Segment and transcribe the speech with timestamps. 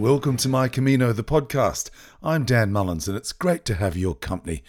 [0.00, 1.90] Welcome to My Camino, the podcast.
[2.22, 4.64] I'm Dan Mullins, and it's great to have your company.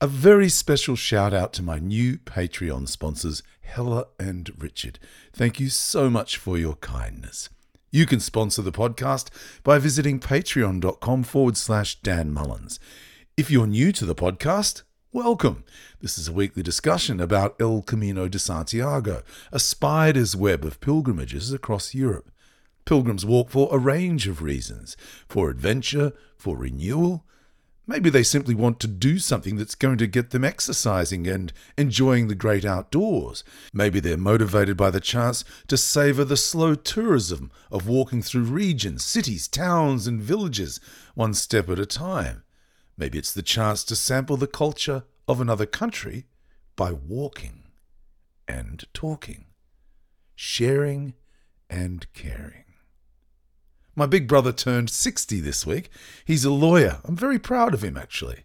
[0.00, 4.98] A very special shout out to my new Patreon sponsors, Hella and Richard.
[5.30, 7.50] Thank you so much for your kindness.
[7.90, 9.28] You can sponsor the podcast
[9.62, 12.80] by visiting patreon.com forward slash Dan Mullins.
[13.36, 15.64] If you're new to the podcast, welcome.
[16.00, 21.52] This is a weekly discussion about El Camino de Santiago, a spider's web of pilgrimages
[21.52, 22.31] across Europe.
[22.84, 24.96] Pilgrims walk for a range of reasons
[25.28, 27.24] for adventure, for renewal.
[27.86, 32.28] Maybe they simply want to do something that's going to get them exercising and enjoying
[32.28, 33.42] the great outdoors.
[33.72, 39.04] Maybe they're motivated by the chance to savour the slow tourism of walking through regions,
[39.04, 40.80] cities, towns, and villages,
[41.14, 42.44] one step at a time.
[42.96, 46.26] Maybe it's the chance to sample the culture of another country
[46.76, 47.64] by walking
[48.46, 49.46] and talking,
[50.36, 51.14] sharing
[51.68, 52.61] and caring.
[53.94, 55.90] My big brother turned 60 this week.
[56.24, 57.00] He's a lawyer.
[57.04, 58.44] I'm very proud of him, actually.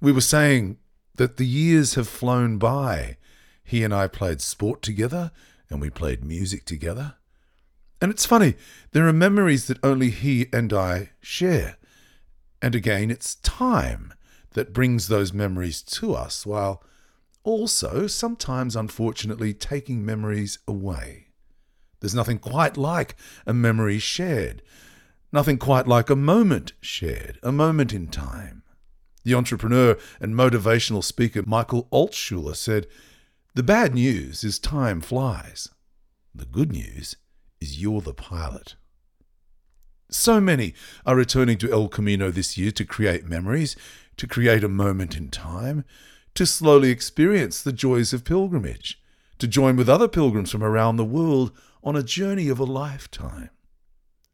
[0.00, 0.78] We were saying
[1.16, 3.16] that the years have flown by.
[3.64, 5.32] He and I played sport together,
[5.68, 7.14] and we played music together.
[8.00, 8.54] And it's funny,
[8.92, 11.78] there are memories that only he and I share.
[12.62, 14.12] And again, it's time
[14.52, 16.82] that brings those memories to us, while
[17.42, 21.25] also sometimes, unfortunately, taking memories away.
[22.06, 23.16] There's nothing quite like
[23.48, 24.62] a memory shared,
[25.32, 28.62] nothing quite like a moment shared, a moment in time.
[29.24, 32.86] The entrepreneur and motivational speaker Michael Altshuler said,
[33.56, 35.68] The bad news is time flies.
[36.32, 37.16] The good news
[37.60, 38.76] is you're the pilot.
[40.08, 43.74] So many are returning to El Camino this year to create memories,
[44.16, 45.84] to create a moment in time,
[46.36, 49.02] to slowly experience the joys of pilgrimage,
[49.40, 51.50] to join with other pilgrims from around the world
[51.86, 53.48] on a journey of a lifetime.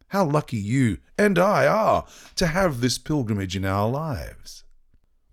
[0.08, 4.64] How lucky you and I are to have this pilgrimage in our lives.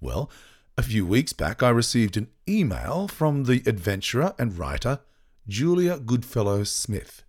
[0.02, 0.30] Well,
[0.78, 5.00] a few weeks back I received an email from the adventurer and writer
[5.48, 7.24] Julia Goodfellow Smith.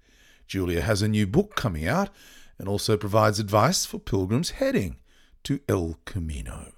[0.49, 2.11] Julia has a new book coming out
[2.59, 4.97] and also provides advice for pilgrims heading
[5.45, 6.73] to El Camino.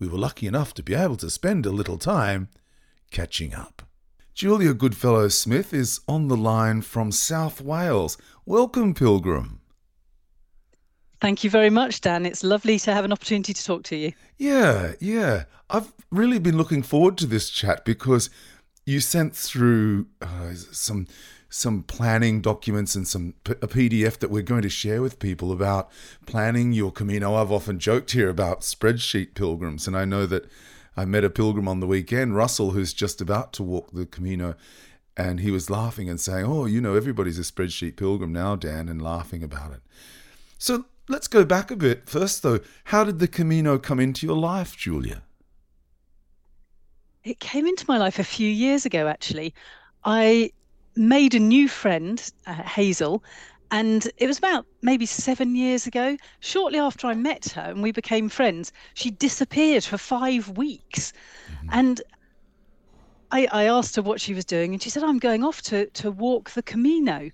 [0.00, 2.48] We were lucky enough to be able to spend a little time
[3.12, 3.87] catching up.
[4.38, 8.16] Julia Goodfellow Smith is on the line from South Wales.
[8.46, 9.58] Welcome, Pilgrim.
[11.20, 12.24] Thank you very much, Dan.
[12.24, 14.12] It's lovely to have an opportunity to talk to you.
[14.36, 15.46] Yeah, yeah.
[15.68, 18.30] I've really been looking forward to this chat because
[18.86, 21.08] you sent through uh, some
[21.48, 25.90] some planning documents and some a PDF that we're going to share with people about
[26.26, 27.34] planning your Camino.
[27.34, 30.48] I've often joked here about spreadsheet pilgrims, and I know that
[30.98, 34.56] I met a pilgrim on the weekend, Russell, who's just about to walk the Camino,
[35.16, 38.88] and he was laughing and saying, Oh, you know, everybody's a spreadsheet pilgrim now, Dan,
[38.88, 39.80] and laughing about it.
[40.58, 42.08] So let's go back a bit.
[42.08, 45.22] First, though, how did the Camino come into your life, Julia?
[47.22, 49.54] It came into my life a few years ago, actually.
[50.04, 50.50] I
[50.96, 53.22] made a new friend, uh, Hazel,
[53.70, 57.92] and it was about maybe seven years ago, shortly after I met her and we
[57.92, 61.12] became friends, she disappeared for five weeks.
[61.12, 61.68] Mm-hmm.
[61.72, 62.00] And
[63.30, 65.86] I, I asked her what she was doing, and she said, I'm going off to,
[65.86, 67.30] to walk the Camino.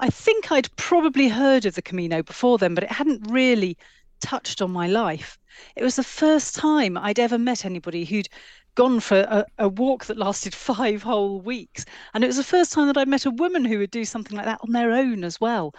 [0.00, 3.78] I think I'd probably heard of the Camino before then, but it hadn't really
[4.20, 5.38] touched on my life.
[5.76, 8.28] It was the first time I'd ever met anybody who'd
[8.74, 11.84] gone for a, a, walk that lasted five whole weeks.
[12.12, 14.36] And it was the first time that I met a woman who would do something
[14.36, 15.74] like that on their own as well.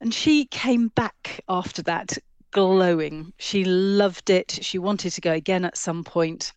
[0.00, 2.16] And she came back after that
[2.50, 3.32] glowing.
[3.38, 4.58] She loved it.
[4.62, 6.52] She wanted to go again at some point.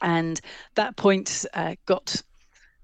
[0.00, 0.40] And
[0.76, 2.22] that point uh, got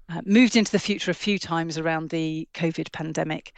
[0.09, 3.53] uh, moved into the future a few times around the COVID pandemic.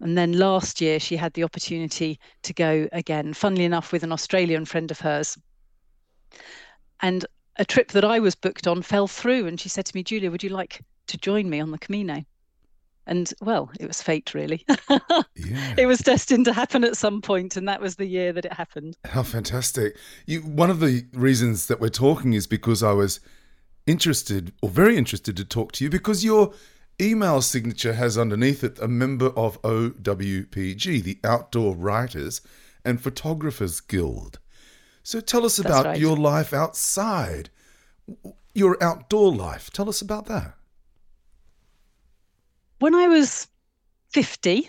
[0.00, 4.12] And then last year, she had the opportunity to go again, funnily enough, with an
[4.12, 5.36] Australian friend of hers
[7.00, 7.24] and
[7.56, 9.46] a trip that I was booked on fell through.
[9.46, 12.24] And she said to me, Julia, would you like to join me on the Camino?
[13.06, 14.64] And well, it was fate, really.
[14.90, 15.74] yeah.
[15.78, 18.52] It was destined to happen at some point, and that was the year that it
[18.52, 18.98] happened.
[19.06, 19.96] How fantastic!
[20.26, 23.20] You, one of the reasons that we're talking is because I was
[23.86, 26.52] interested, or very interested, to talk to you because your
[27.00, 32.42] email signature has underneath it a member of OWPG, the Outdoor Writers
[32.84, 34.38] and Photographers Guild.
[35.08, 35.98] So tell us about right.
[35.98, 37.48] your life outside,
[38.52, 39.70] your outdoor life.
[39.70, 40.52] Tell us about that.
[42.80, 43.48] When I was
[44.10, 44.68] 50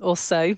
[0.00, 0.56] or so,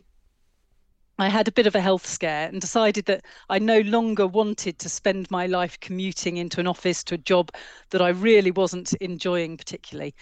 [1.18, 4.78] I had a bit of a health scare and decided that I no longer wanted
[4.78, 7.50] to spend my life commuting into an office to a job
[7.90, 10.14] that I really wasn't enjoying particularly.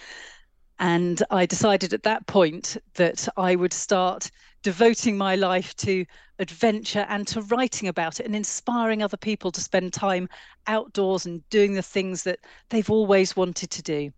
[0.81, 4.32] And I decided at that point that I would start
[4.64, 6.05] devoting my life to
[6.38, 10.29] adventure and to writing about it and inspiring other people to spend time
[10.67, 14.12] outdoors and doing the things that they've always wanted to do.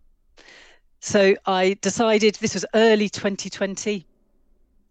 [0.99, 4.05] So I decided this was early 2020.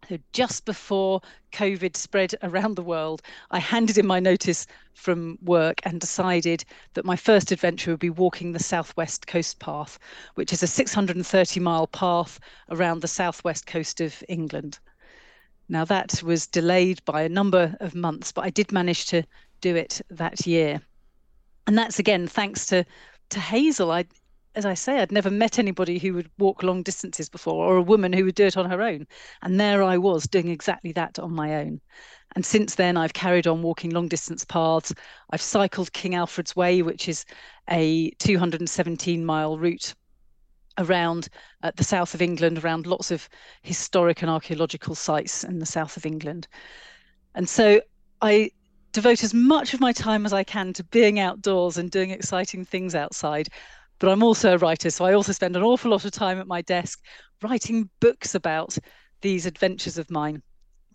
[0.09, 1.21] So just before
[1.53, 3.21] COVID spread around the world,
[3.51, 6.65] I handed in my notice from work and decided
[6.95, 9.99] that my first adventure would be walking the Southwest Coast Path,
[10.35, 12.41] which is a 630 mile path
[12.71, 14.79] around the southwest coast of England.
[15.69, 19.23] Now, that was delayed by a number of months, but I did manage to
[19.61, 20.81] do it that year.
[21.67, 22.85] And that's again thanks to
[23.31, 23.91] to Hazel.
[23.91, 24.07] I
[24.55, 27.83] as I say, I'd never met anybody who would walk long distances before or a
[27.83, 29.07] woman who would do it on her own.
[29.43, 31.81] And there I was doing exactly that on my own.
[32.35, 34.93] And since then, I've carried on walking long distance paths.
[35.31, 37.25] I've cycled King Alfred's Way, which is
[37.71, 39.95] a 217 mile route
[40.79, 41.29] around
[41.63, 43.29] uh, the south of England, around lots of
[43.63, 46.49] historic and archaeological sites in the south of England.
[47.35, 47.81] And so
[48.23, 48.51] I
[48.93, 52.65] devote as much of my time as I can to being outdoors and doing exciting
[52.65, 53.49] things outside.
[53.99, 56.47] But I'm also a writer, so I also spend an awful lot of time at
[56.47, 57.01] my desk
[57.43, 58.79] writing books about
[59.21, 60.43] these adventures of mine,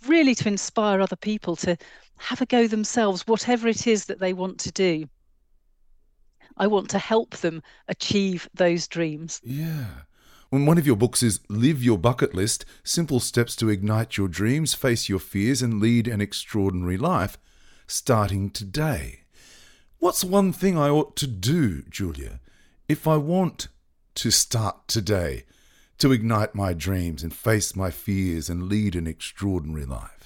[0.07, 1.77] really to inspire other people to
[2.18, 5.06] have a go themselves, whatever it is that they want to do.
[6.57, 9.41] I want to help them achieve those dreams.
[9.44, 9.85] Yeah.
[10.50, 14.27] When one of your books is Live Your Bucket List Simple Steps to Ignite Your
[14.27, 17.39] Dreams, Face Your Fears, and Lead an Extraordinary Life,
[17.88, 19.21] starting today.
[19.97, 22.39] What's one thing I ought to do, Julia,
[22.88, 23.69] if I want
[24.15, 25.45] to start today
[25.97, 30.22] to ignite my dreams and face my fears and lead an extraordinary life?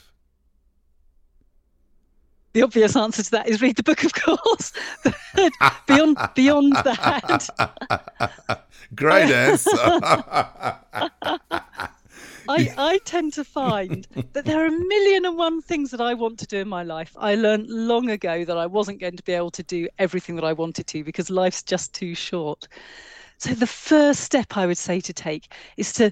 [2.57, 4.73] The obvious answer to that is read the book, of course.
[5.85, 8.65] beyond beyond that,
[8.95, 9.69] great answer.
[12.49, 16.15] I, I tend to find that there are a million and one things that I
[16.15, 17.15] want to do in my life.
[17.19, 20.43] I learned long ago that I wasn't going to be able to do everything that
[20.43, 22.67] I wanted to because life's just too short.
[23.37, 26.11] So, the first step I would say to take is to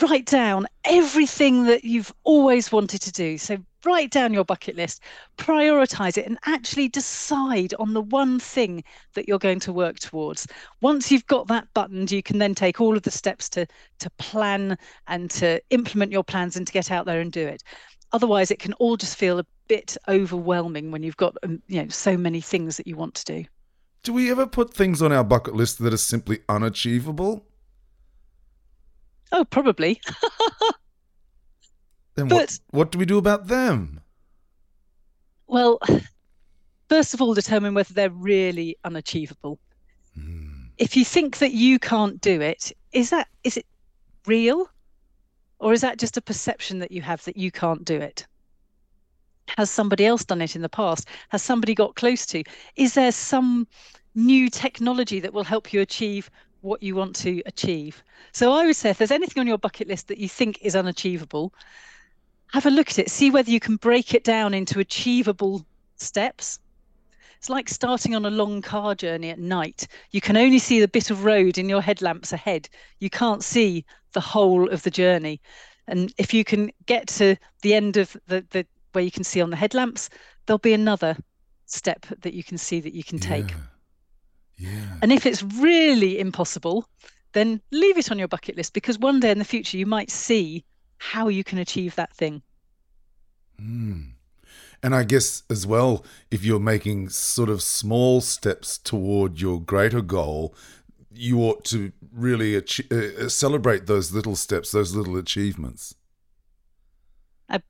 [0.00, 3.38] write down everything that you've always wanted to do.
[3.38, 5.02] So, write down your bucket list,
[5.38, 8.84] prioritize it, and actually decide on the one thing
[9.14, 10.46] that you're going to work towards.
[10.80, 13.66] Once you've got that buttoned, you can then take all of the steps to,
[13.98, 14.78] to plan
[15.08, 17.62] and to implement your plans and to get out there and do it.
[18.12, 21.88] Otherwise, it can all just feel a bit overwhelming when you've got um, you know
[21.88, 23.44] so many things that you want to do.
[24.02, 27.46] Do we ever put things on our bucket list that are simply unachievable?
[29.32, 30.00] Oh, probably.
[32.14, 34.00] Then but, what, what do we do about them?
[35.46, 35.80] Well,
[36.88, 39.58] first of all, determine whether they're really unachievable.
[40.18, 40.68] Mm.
[40.76, 43.66] If you think that you can't do it, is that is it
[44.26, 44.68] real?
[45.58, 48.26] Or is that just a perception that you have that you can't do it?
[49.56, 51.08] Has somebody else done it in the past?
[51.28, 52.42] Has somebody got close to?
[52.76, 53.66] Is there some
[54.14, 56.30] new technology that will help you achieve
[56.62, 58.02] what you want to achieve?
[58.32, 60.74] So I would say if there's anything on your bucket list that you think is
[60.74, 61.52] unachievable,
[62.52, 65.64] have a look at it, see whether you can break it down into achievable
[65.96, 66.58] steps.
[67.38, 69.88] It's like starting on a long car journey at night.
[70.12, 72.68] You can only see the bit of road in your headlamps ahead.
[73.00, 75.40] You can't see the whole of the journey.
[75.88, 79.40] And if you can get to the end of the, the where you can see
[79.40, 80.10] on the headlamps,
[80.46, 81.16] there'll be another
[81.66, 83.50] step that you can see that you can take.
[83.50, 83.56] Yeah.
[84.62, 84.98] Yeah.
[85.02, 86.86] And if it's really impossible,
[87.32, 90.10] then leave it on your bucket list because one day in the future you might
[90.10, 90.64] see
[90.98, 92.42] how you can achieve that thing.
[93.60, 94.12] Mm.
[94.82, 100.00] And I guess as well, if you're making sort of small steps toward your greater
[100.00, 100.54] goal,
[101.10, 105.94] you ought to really ach- uh, celebrate those little steps, those little achievements.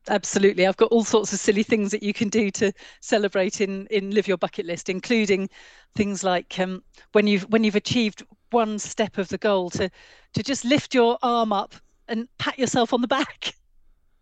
[0.09, 3.87] Absolutely, I've got all sorts of silly things that you can do to celebrate in
[3.89, 5.49] in live your bucket list, including
[5.97, 9.91] things like um, when you've when you've achieved one step of the goal to
[10.35, 11.75] to just lift your arm up
[12.09, 13.55] and pat yourself on the back.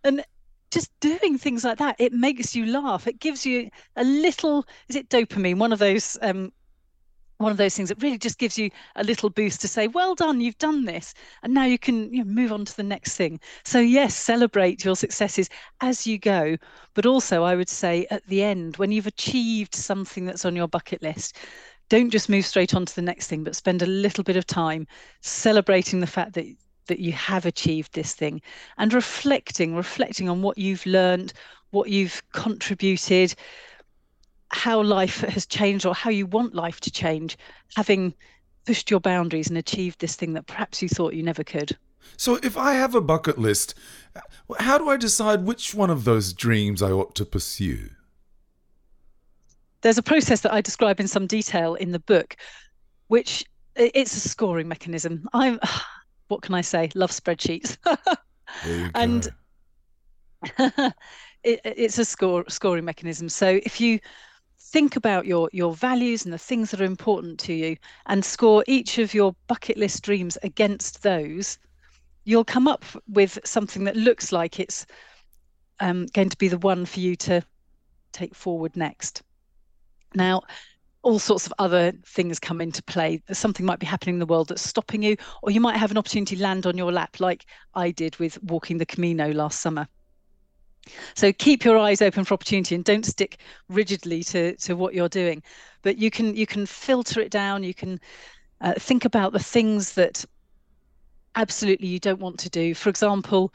[0.04, 0.24] And
[0.70, 3.06] just doing things like that it makes you laugh.
[3.06, 5.58] It gives you a little is it dopamine?
[5.58, 6.52] One of those um
[7.40, 10.14] one of those things that really just gives you a little boost to say well
[10.14, 13.16] done you've done this and now you can you know, move on to the next
[13.16, 13.40] thing.
[13.64, 15.48] So yes celebrate your successes
[15.80, 16.56] as you go
[16.94, 20.68] but also i would say at the end when you've achieved something that's on your
[20.68, 21.36] bucket list
[21.88, 24.46] don't just move straight on to the next thing but spend a little bit of
[24.46, 24.86] time
[25.20, 26.46] celebrating the fact that
[26.86, 28.42] that you have achieved this thing
[28.78, 31.32] and reflecting reflecting on what you've learned
[31.70, 33.34] what you've contributed
[34.50, 37.38] how life has changed or how you want life to change
[37.76, 38.14] having
[38.66, 41.76] pushed your boundaries and achieved this thing that perhaps you thought you never could
[42.16, 43.74] So if I have a bucket list,
[44.58, 47.90] how do I decide which one of those dreams I ought to pursue?
[49.82, 52.36] There's a process that I describe in some detail in the book,
[53.08, 53.44] which
[53.76, 55.26] it's a scoring mechanism.
[55.32, 55.58] I'm,
[56.28, 56.90] what can I say?
[56.94, 57.76] Love spreadsheets.
[58.94, 59.28] and
[60.58, 63.28] it, it's a score scoring mechanism.
[63.28, 64.00] So if you
[64.60, 67.76] think about your your values and the things that are important to you
[68.06, 71.58] and score each of your bucket list dreams against those
[72.24, 74.86] you'll come up with something that looks like it's
[75.80, 77.42] um, going to be the one for you to
[78.12, 79.22] take forward next.
[80.14, 80.42] Now
[81.02, 83.22] all sorts of other things come into play.
[83.32, 85.96] Something might be happening in the world that's stopping you or you might have an
[85.96, 89.88] opportunity land on your lap like i did with walking the camino last summer
[91.14, 95.08] so keep your eyes open for opportunity and don't stick rigidly to, to what you're
[95.08, 95.42] doing.
[95.82, 97.62] But you can you can filter it down.
[97.62, 98.00] You can
[98.60, 100.24] uh, think about the things that
[101.36, 102.74] absolutely you don't want to do.
[102.74, 103.52] For example,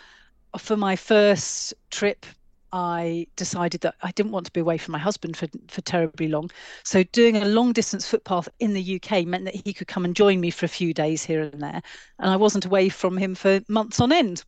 [0.58, 2.26] for my first trip,
[2.72, 6.28] I decided that I didn't want to be away from my husband for, for terribly
[6.28, 6.52] long.
[6.84, 10.16] So doing a long distance footpath in the UK meant that he could come and
[10.16, 11.82] join me for a few days here and there.
[12.20, 14.44] And I wasn't away from him for months on end.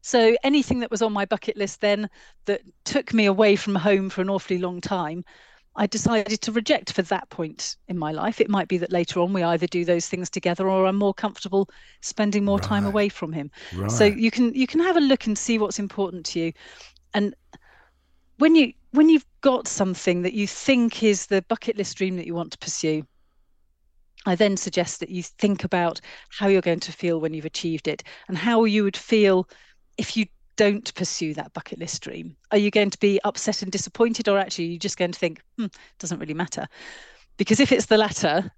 [0.00, 2.08] So anything that was on my bucket list then
[2.46, 5.24] that took me away from home for an awfully long time,
[5.74, 8.40] I decided to reject for that point in my life.
[8.40, 11.14] It might be that later on we either do those things together or I'm more
[11.14, 11.70] comfortable
[12.02, 12.68] spending more right.
[12.68, 13.50] time away from him.
[13.74, 13.90] Right.
[13.90, 16.52] So you can you can have a look and see what's important to you.
[17.14, 17.34] And
[18.38, 22.26] when you when you've got something that you think is the bucket list dream that
[22.26, 23.06] you want to pursue,
[24.26, 27.88] I then suggest that you think about how you're going to feel when you've achieved
[27.88, 29.48] it and how you would feel
[29.98, 32.36] if you don't pursue that bucket list dream?
[32.50, 35.40] Are you going to be upset and disappointed, or actually you just going to think,
[35.56, 36.66] hmm, it doesn't really matter?
[37.36, 38.50] Because if it's the latter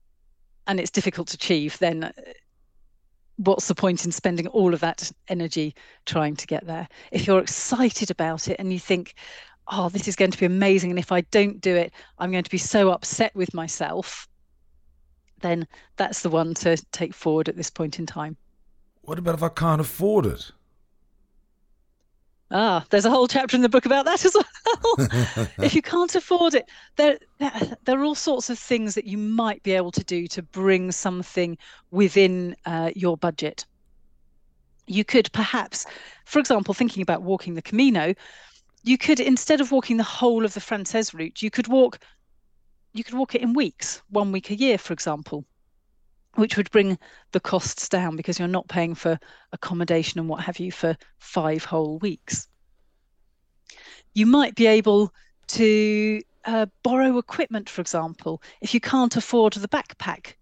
[0.67, 2.13] and it's difficult to achieve, then uh,
[3.37, 5.75] what's the point in spending all of that energy
[6.07, 6.89] trying to get there?
[7.13, 9.15] If you're excited about it and you think,
[9.69, 12.45] oh, this is going to be amazing, and if I don't do it, I'm going
[12.45, 14.29] to be so upset with myself,
[15.41, 18.37] then that's the one to take forward at this point in time.
[19.03, 20.51] What about if I can't afford it?
[22.51, 25.09] Ah, there's a whole chapter in the book about that as well.
[25.59, 29.63] if you can't afford it, there, there are all sorts of things that you might
[29.63, 31.57] be able to do to bring something
[31.91, 33.65] within uh, your budget.
[34.87, 35.87] You could perhaps,
[36.27, 38.15] for example, thinking about walking the Camino,
[38.83, 41.99] you could instead of walking the whole of the Frances route, you could walk,
[42.93, 45.47] you could walk it in weeks, one week a year, for example
[46.37, 46.99] which would bring
[47.33, 49.19] the costs down because you're not paying for
[49.53, 52.49] accommodation and what have you for five whole weeks.
[54.15, 55.13] You might be able
[55.49, 58.43] to uh, borrow equipment, for example.
[58.61, 60.35] If you can't afford the backpack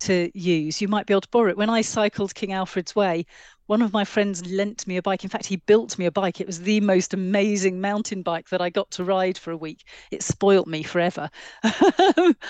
[0.00, 1.56] to use, you might be able to borrow it.
[1.56, 3.26] When I cycled King Alfred's Way,
[3.66, 5.22] one of my friends lent me a bike.
[5.22, 6.40] In fact, he built me a bike.
[6.40, 9.84] It was the most amazing mountain bike that I got to ride for a week.
[10.10, 11.30] It spoilt me forever.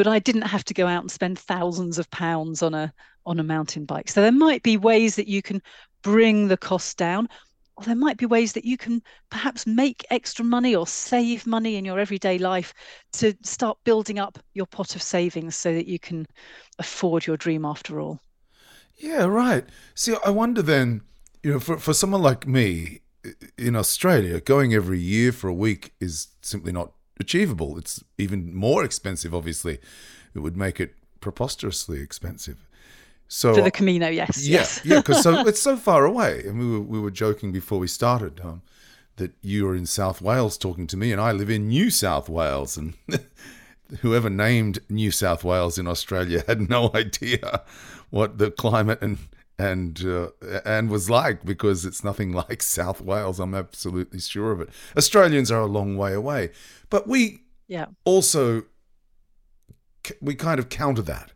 [0.00, 2.90] but I didn't have to go out and spend thousands of pounds on a
[3.26, 4.08] on a mountain bike.
[4.08, 5.60] So there might be ways that you can
[6.00, 7.28] bring the cost down,
[7.76, 11.76] or there might be ways that you can perhaps make extra money or save money
[11.76, 12.72] in your everyday life
[13.12, 16.26] to start building up your pot of savings so that you can
[16.78, 18.18] afford your dream after all.
[18.96, 19.66] Yeah, right.
[19.94, 21.02] See, I wonder then,
[21.42, 23.02] you know, for, for someone like me
[23.58, 27.78] in Australia, going every year for a week is simply not achievable.
[27.78, 29.78] It's even more expensive, obviously.
[30.34, 32.66] It would make it preposterously expensive.
[33.28, 34.80] So for the Camino, yes, yeah, yes.
[34.84, 37.86] yeah, because so it's so far away, and we were we were joking before we
[37.86, 38.62] started um,
[39.16, 42.28] that you were in South Wales talking to me, and I live in New South
[42.28, 42.94] Wales, and
[44.00, 47.62] whoever named New South Wales in Australia had no idea
[48.10, 49.18] what the climate and
[49.60, 50.30] and uh,
[50.64, 53.38] and was like because it's nothing like South Wales.
[53.38, 54.70] I'm absolutely sure of it.
[54.96, 56.50] Australians are a long way away,
[56.88, 58.64] but we yeah also
[60.20, 61.32] we kind of counter that.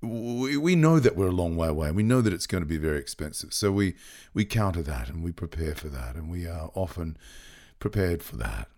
[0.00, 2.62] We, we know that we're a long way away, and we know that it's going
[2.62, 3.52] to be very expensive.
[3.52, 3.96] So we
[4.32, 7.18] we counter that, and we prepare for that, and we are often
[7.80, 8.68] prepared for that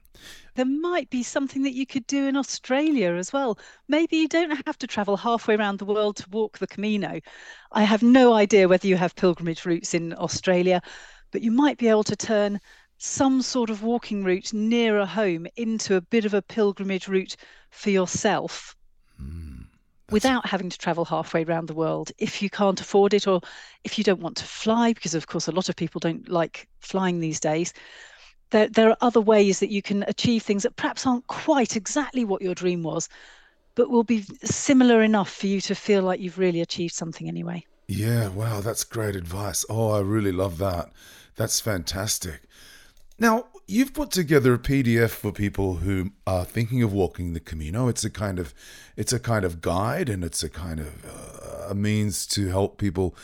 [0.55, 3.59] there might be something that you could do in Australia as well.
[3.89, 7.21] Maybe you don't have to travel halfway around the world to walk the Camino.
[7.73, 10.83] I have no idea whether you have pilgrimage routes in Australia,
[11.31, 12.61] but you might be able to turn
[12.99, 17.37] some sort of walking route nearer home into a bit of a pilgrimage route
[17.71, 18.77] for yourself.
[19.21, 19.65] Mm,
[20.11, 23.41] without having to travel halfway around the world if you can't afford it or
[23.85, 26.69] if you don't want to fly because of course a lot of people don't like
[26.81, 27.73] flying these days
[28.51, 32.25] there, there are other ways that you can achieve things that perhaps aren't quite exactly
[32.25, 33.09] what your dream was,
[33.75, 37.65] but will be similar enough for you to feel like you've really achieved something anyway.
[37.87, 39.65] Yeah, wow, that's great advice.
[39.69, 40.93] Oh, I really love that.
[41.37, 42.43] That's fantastic.
[43.19, 47.89] Now, you've put together a PDF for people who are thinking of walking the Camino.
[47.89, 48.55] It's a kind of
[48.97, 52.79] it's a kind of guide and it's a kind of uh, a means to help
[52.79, 53.15] people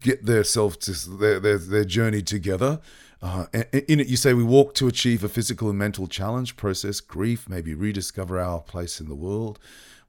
[0.00, 2.80] get themselves to their, their, their journey together.
[3.26, 3.46] Uh,
[3.88, 7.48] in it, you say we walk to achieve a physical and mental challenge, process grief,
[7.48, 9.58] maybe rediscover our place in the world.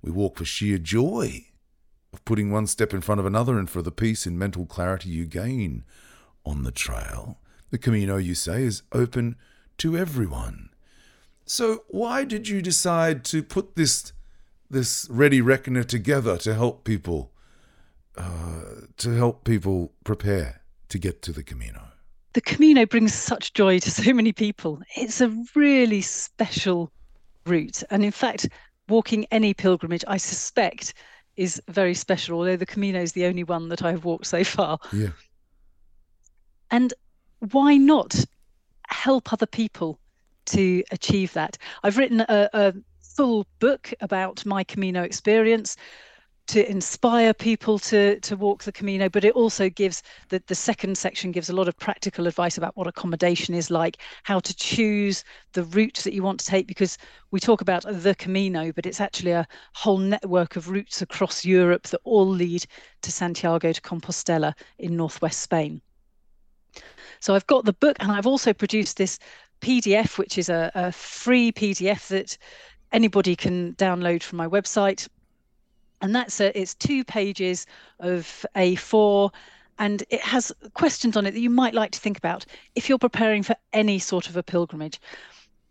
[0.03, 1.47] We walk for sheer joy
[2.13, 5.09] of putting one step in front of another and for the peace and mental clarity
[5.09, 5.83] you gain
[6.45, 7.39] on the trail.
[7.71, 9.35] The Camino, you say, is open
[9.79, 10.69] to everyone.
[11.43, 14.13] So, why did you decide to put this
[14.69, 17.31] this ready reckoner together to help people
[18.15, 21.96] uh, to help people prepare to get to the Camino?
[22.37, 24.79] The Camino brings such joy to so many people.
[24.95, 26.91] It's a really special
[27.47, 28.47] route, and in fact,
[28.87, 30.93] walking any pilgrimage, I suspect,
[31.35, 32.37] is very special.
[32.37, 34.77] Although the Camino is the only one that I've walked so far.
[34.93, 35.09] Yeah.
[36.69, 36.93] And
[37.53, 38.23] why not
[38.87, 39.99] help other people
[40.45, 41.57] to achieve that?
[41.81, 45.75] I've written a, a full book about my Camino experience
[46.47, 50.97] to inspire people to to walk the Camino, but it also gives the, the second
[50.97, 55.23] section gives a lot of practical advice about what accommodation is like, how to choose
[55.53, 56.97] the route that you want to take, because
[57.31, 61.83] we talk about the Camino, but it's actually a whole network of routes across Europe
[61.83, 62.65] that all lead
[63.01, 65.81] to Santiago de Compostela in northwest Spain.
[67.19, 69.19] So I've got the book and I've also produced this
[69.61, 72.37] PDF, which is a, a free PDF that
[72.91, 75.07] anybody can download from my website.
[76.01, 77.65] And that's a, it's two pages
[77.99, 79.31] of A4
[79.79, 82.97] and it has questions on it that you might like to think about if you're
[82.97, 84.99] preparing for any sort of a pilgrimage,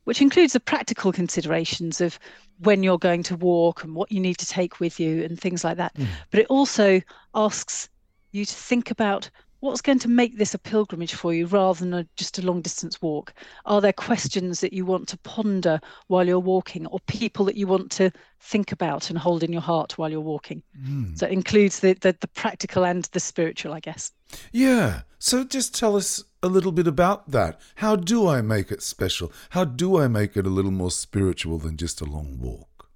[0.05, 2.19] which includes the practical considerations of
[2.61, 5.65] when you're going to walk and what you need to take with you and things
[5.65, 5.95] like that.
[5.95, 6.07] Mm.
[6.31, 7.01] But it also
[7.35, 7.89] asks
[8.33, 9.29] you to think about
[9.67, 12.63] what's going to make this a pilgrimage for you rather than a, just a long
[12.63, 13.35] distance walk?
[13.65, 17.67] Are there questions that you want to ponder while you're walking, or people that you
[17.67, 20.63] want to think about and hold in your heart while you're walking?
[20.81, 21.19] Mm.
[21.19, 24.13] So it includes the, the, the practical and the spiritual, I guess.
[24.53, 25.03] Yeah.
[25.19, 27.61] So just tell us a little bit about that.
[27.77, 29.33] How do I make it special?
[29.51, 32.89] How do I make it a little more spiritual than just a long walk?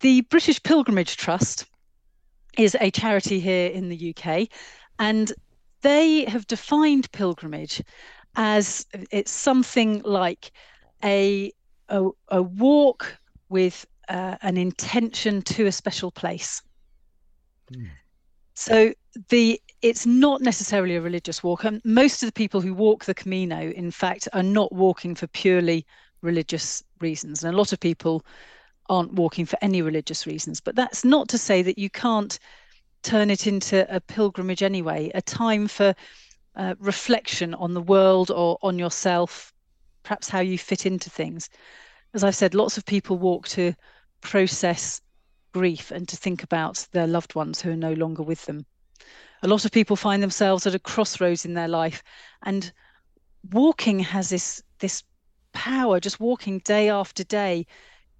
[0.00, 1.64] The British Pilgrimage Trust
[2.58, 4.48] is a charity here in the UK,
[4.98, 5.32] and
[5.82, 7.82] they have defined pilgrimage
[8.36, 10.50] as it's something like
[11.04, 11.52] a
[11.88, 16.62] a, a walk with uh, an intention to a special place.
[17.72, 17.90] Mm.
[18.54, 18.94] So
[19.28, 23.14] the it's not necessarily a religious walk, and most of the people who walk the
[23.14, 25.86] Camino, in fact, are not walking for purely
[26.22, 28.24] religious reasons, and a lot of people
[28.88, 30.60] aren't walking for any religious reasons.
[30.60, 32.38] But that's not to say that you can't
[33.02, 35.94] turn it into a pilgrimage anyway, a time for
[36.56, 39.52] uh, reflection on the world or on yourself,
[40.02, 41.50] perhaps how you fit into things.
[42.14, 43.74] As I've said, lots of people walk to
[44.20, 45.00] process
[45.52, 48.66] grief and to think about their loved ones who are no longer with them.
[49.42, 52.02] A lot of people find themselves at a crossroads in their life,
[52.42, 52.72] and
[53.52, 55.02] walking has this this
[55.52, 56.00] power.
[56.00, 57.66] Just walking day after day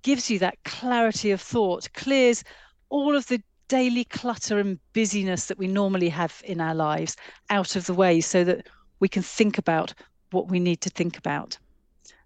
[0.05, 2.45] gives you that clarity of thought, clears
[2.91, 7.17] all of the daily clutter and busyness that we normally have in our lives
[7.51, 8.69] out of the way so that
[9.01, 9.93] we can think about
[10.31, 11.59] what we need to think about.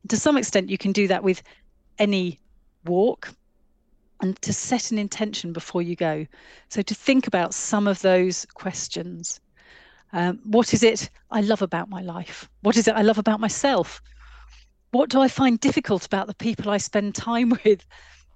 [0.03, 1.43] And to some extent, you can do that with
[1.99, 2.39] any
[2.85, 3.33] walk
[4.21, 6.27] and to set an intention before you go.
[6.69, 9.41] So to think about some of those questions.
[10.13, 12.49] Um, what is it I love about my life?
[12.63, 14.03] What is it I love about myself?
[14.91, 17.85] What do I find difficult about the people I spend time with?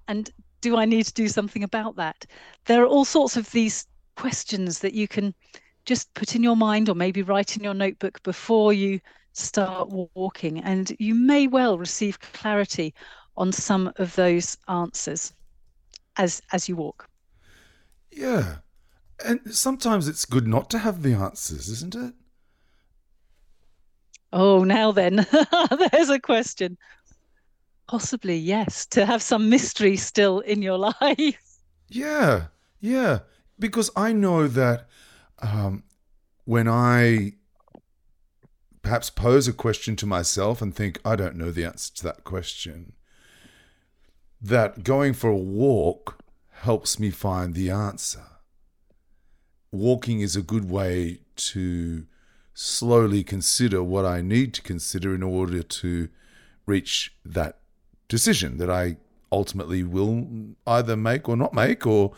[0.07, 0.29] And
[0.61, 2.25] do I need to do something about that?
[2.65, 5.33] There are all sorts of these questions that you can
[5.85, 8.99] just put in your mind or maybe write in your notebook before you
[9.33, 10.59] start walking.
[10.59, 12.93] And you may well receive clarity
[13.35, 15.33] on some of those answers
[16.17, 17.09] as as you walk.
[18.11, 18.57] Yeah.
[19.25, 22.13] And sometimes it's good not to have the answers, isn't it?
[24.35, 25.27] Oh, now then,
[25.91, 26.75] there's a question.
[27.87, 31.59] Possibly, yes, to have some mystery still in your life.
[31.87, 32.47] Yeah,
[32.79, 33.19] yeah.
[33.59, 34.87] Because I know that
[35.39, 35.83] um,
[36.45, 37.33] when I
[38.81, 42.23] perhaps pose a question to myself and think, I don't know the answer to that
[42.23, 42.93] question,
[44.41, 46.23] that going for a walk
[46.61, 48.25] helps me find the answer.
[49.71, 52.07] Walking is a good way to
[52.53, 56.09] slowly consider what I need to consider in order to
[56.65, 57.57] reach that
[58.07, 58.97] decision that I
[59.31, 60.27] ultimately will
[60.67, 62.13] either make or not make, or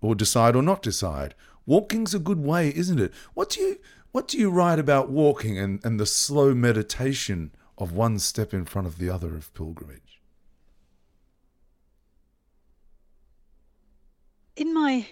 [0.00, 1.34] or decide or not decide.
[1.66, 3.12] Walking's a good way, isn't it?
[3.34, 3.78] What do you
[4.10, 8.64] what do you write about walking and, and the slow meditation of one step in
[8.64, 10.20] front of the other of pilgrimage?
[14.56, 15.06] In my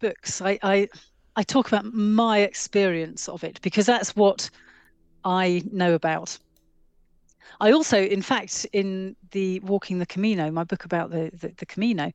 [0.00, 0.88] books, I, I
[1.36, 4.50] I talk about my experience of it because that's what
[5.24, 6.38] I know about.
[7.60, 11.66] I also, in fact, in the Walking the Camino, my book about the, the, the
[11.66, 12.12] Camino,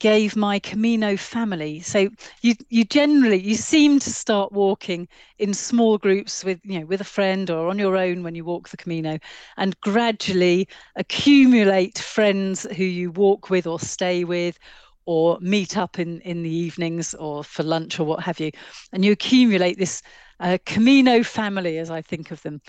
[0.00, 1.80] gave my Camino family.
[1.80, 2.08] So
[2.42, 7.00] you you generally you seem to start walking in small groups with you know with
[7.00, 9.18] a friend or on your own when you walk the Camino,
[9.56, 14.58] and gradually accumulate friends who you walk with or stay with,
[15.06, 18.50] or meet up in in the evenings or for lunch or what have you,
[18.92, 20.02] and you accumulate this
[20.40, 22.60] uh, Camino family as I think of them.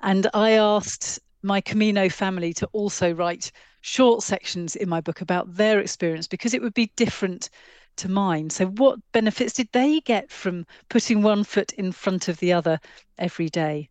[0.00, 5.54] And I asked my Camino family to also write short sections in my book about
[5.54, 7.48] their experience because it would be different
[7.96, 8.50] to mine.
[8.50, 12.80] So, what benefits did they get from putting one foot in front of the other
[13.18, 13.88] every day?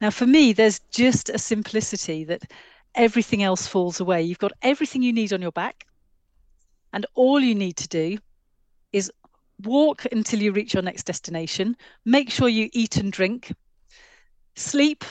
[0.00, 2.42] Now, for me, there's just a simplicity that
[2.94, 4.22] everything else falls away.
[4.22, 5.86] You've got everything you need on your back,
[6.92, 8.18] and all you need to do
[8.92, 9.10] is
[9.64, 11.76] walk until you reach your next destination.
[12.04, 13.52] Make sure you eat and drink,
[14.54, 15.04] sleep,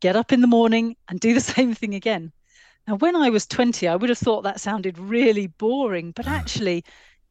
[0.00, 2.32] get up in the morning, and do the same thing again.
[2.86, 6.84] Now, when I was 20, I would have thought that sounded really boring, but actually,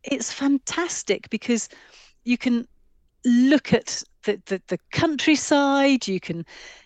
[0.04, 1.67] it's fantastic because
[2.26, 2.67] you can
[3.26, 6.45] look at the, the, the, countryside, you can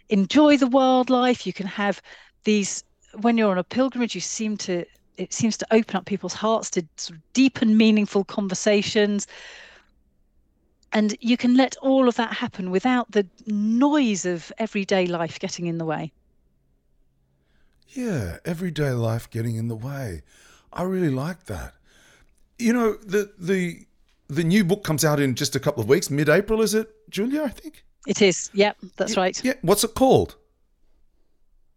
[0.10, 2.02] enjoy the wildlife, you can have
[2.44, 2.84] these.
[3.20, 4.86] When you're on a pilgrimage, you seem to
[5.22, 9.28] it seems to open up people's hearts to sort of deep and meaningful conversations.
[10.94, 15.68] And you can let all of that happen without the noise of everyday life getting
[15.68, 16.12] in the way.
[17.90, 20.24] Yeah, everyday life getting in the way.
[20.74, 21.74] I really like that.
[22.58, 23.86] You know, the the
[24.28, 27.44] the new book comes out in just a couple of weeks, mid-April, is it, Julia?
[27.44, 28.50] I think it is.
[28.54, 29.44] Yep, that's yeah, right.
[29.44, 29.54] Yeah.
[29.62, 30.36] What's it called?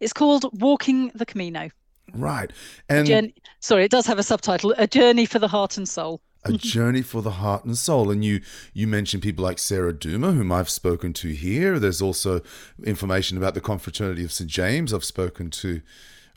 [0.01, 1.71] It's called Walking the Camino.
[2.13, 2.51] Right.
[2.89, 6.21] And journey, sorry, it does have a subtitle: A Journey for the Heart and Soul
[6.45, 8.11] a journey for the heart and soul.
[8.11, 8.41] And you
[8.73, 11.79] you mentioned people like Sarah Duma, whom I've spoken to here.
[11.79, 12.43] There's also
[12.85, 14.93] information about the Confraternity of St James.
[14.93, 15.81] I've spoken to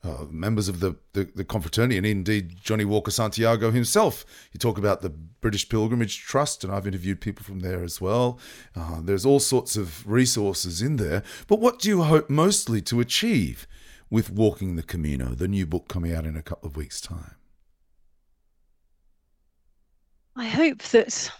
[0.04, 4.26] uh, members of the, the, the confraternity and indeed Johnny Walker Santiago himself.
[4.54, 8.40] You talk about the British Pilgrimage Trust, and I've interviewed people from there as well.
[8.76, 11.24] Uh, there's all sorts of resources in there.
[11.48, 13.68] But what do you hope mostly to achieve
[14.10, 17.36] with Walking the Camino, the new book coming out in a couple of weeks' time?
[20.36, 21.32] I hope that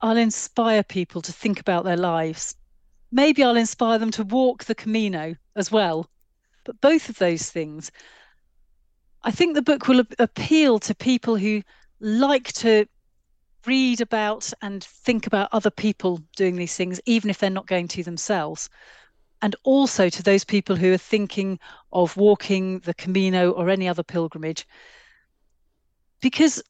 [0.00, 2.54] I'll inspire people to think about their lives.
[3.10, 6.08] Maybe I'll inspire them to walk the Camino as well.
[6.64, 7.90] But both of those things,
[9.22, 11.62] I think the book will appeal to people who
[12.00, 12.86] like to
[13.66, 17.88] read about and think about other people doing these things, even if they're not going
[17.88, 18.68] to themselves.
[19.42, 21.58] And also to those people who are thinking
[21.92, 24.66] of walking the Camino or any other pilgrimage.
[26.20, 26.62] Because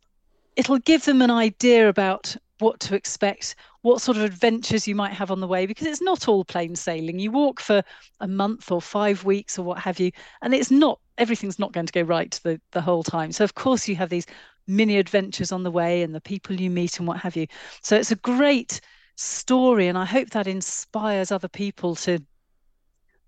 [0.57, 5.13] it'll give them an idea about what to expect, what sort of adventures you might
[5.13, 7.19] have on the way, because it's not all plain sailing.
[7.19, 7.83] You walk for
[8.21, 10.11] a month or five weeks or what have you,
[10.43, 13.33] and it's not everything's not going to go right the, the whole time.
[13.33, 14.27] So of course you have these
[14.67, 17.47] mini adventures on the way and the people you meet and what have you.
[17.83, 18.81] So it's a great
[19.17, 22.19] story, and I hope that inspires other people to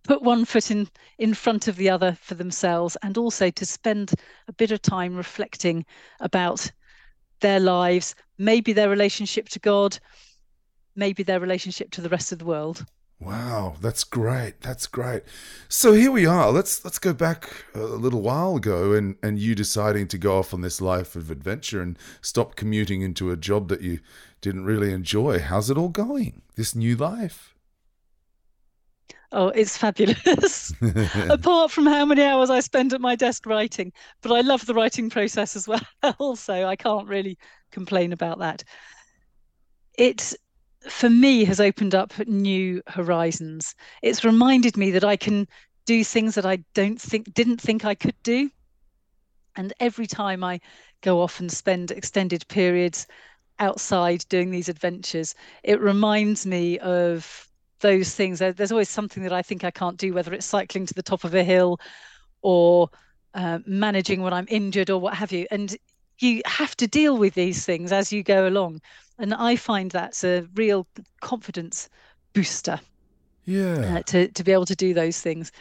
[0.08, 4.14] put one foot in in front of the other for themselves and also to spend
[4.48, 5.84] a bit of time reflecting
[6.20, 6.72] about
[7.40, 9.98] their lives, maybe their relationship to God,
[10.96, 12.86] maybe their relationship to the rest of the world.
[13.20, 14.62] Wow, that's great.
[14.62, 15.24] That's great.
[15.68, 16.52] So here we are.
[16.52, 20.54] Let's let's go back a little while ago and and you deciding to go off
[20.54, 23.98] on this life of adventure and stop commuting into a job that you
[24.40, 25.38] didn't really enjoy.
[25.38, 26.40] How's it all going?
[26.54, 27.57] This new life?
[29.30, 30.72] Oh, it's fabulous.
[31.30, 34.74] Apart from how many hours I spend at my desk writing, but I love the
[34.74, 35.82] writing process as well.
[36.18, 37.36] also, I can't really
[37.70, 38.64] complain about that.
[39.98, 40.32] It,
[40.88, 43.74] for me, has opened up new horizons.
[44.02, 45.46] It's reminded me that I can
[45.84, 48.50] do things that I don't think didn't think I could do.
[49.56, 50.60] And every time I
[51.02, 53.06] go off and spend extended periods
[53.58, 57.47] outside doing these adventures, it reminds me of
[57.80, 58.38] those things.
[58.38, 61.24] There's always something that I think I can't do, whether it's cycling to the top
[61.24, 61.80] of a hill
[62.42, 62.88] or
[63.34, 65.46] uh, managing when I'm injured or what have you.
[65.50, 65.76] And
[66.18, 68.80] you have to deal with these things as you go along.
[69.18, 70.86] And I find that's a real
[71.20, 71.88] confidence
[72.32, 72.80] booster.
[73.44, 73.96] Yeah.
[73.96, 75.52] Uh, to, to be able to do those things.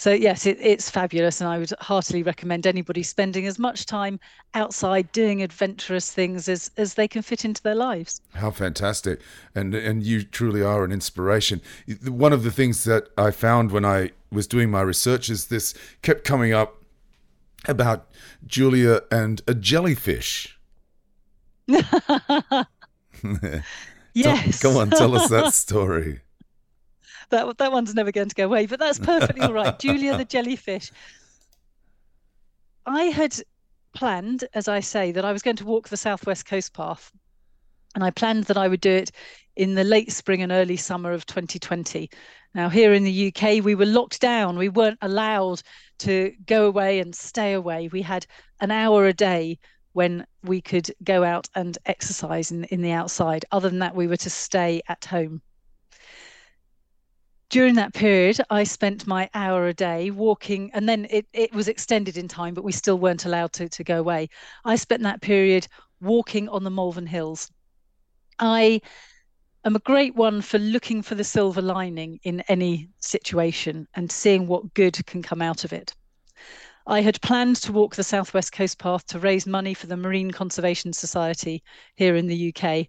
[0.00, 4.18] So yes, it, it's fabulous, and I would heartily recommend anybody spending as much time
[4.54, 8.22] outside doing adventurous things as as they can fit into their lives.
[8.32, 9.20] How fantastic!
[9.54, 11.60] And and you truly are an inspiration.
[12.08, 15.74] One of the things that I found when I was doing my research is this
[16.00, 16.82] kept coming up
[17.68, 18.08] about
[18.46, 20.58] Julia and a jellyfish.
[24.14, 24.62] yes.
[24.62, 26.22] Come on, tell us that story
[27.30, 28.66] that that one's never going to go away.
[28.66, 29.78] But that's perfectly all right.
[29.80, 30.92] Julia the jellyfish.
[32.86, 33.36] I had
[33.94, 37.12] planned, as I say, that I was going to walk the Southwest Coast Path,
[37.94, 39.10] and I planned that I would do it
[39.56, 42.10] in the late spring and early summer of 2020.
[42.54, 44.58] Now, here in the UK, we were locked down.
[44.58, 45.62] We weren't allowed
[45.98, 47.88] to go away and stay away.
[47.88, 48.26] We had
[48.60, 49.58] an hour a day
[49.92, 53.44] when we could go out and exercise in, in the outside.
[53.52, 55.42] Other than that, we were to stay at home
[57.50, 61.68] during that period, I spent my hour a day walking, and then it, it was
[61.68, 64.28] extended in time, but we still weren't allowed to, to go away.
[64.64, 65.66] I spent that period
[66.00, 67.50] walking on the Malvern Hills.
[68.38, 68.80] I
[69.64, 74.46] am a great one for looking for the silver lining in any situation and seeing
[74.46, 75.94] what good can come out of it.
[76.90, 80.32] I had planned to walk the Southwest Coast Path to raise money for the Marine
[80.32, 81.62] Conservation Society
[81.94, 82.88] here in the UK.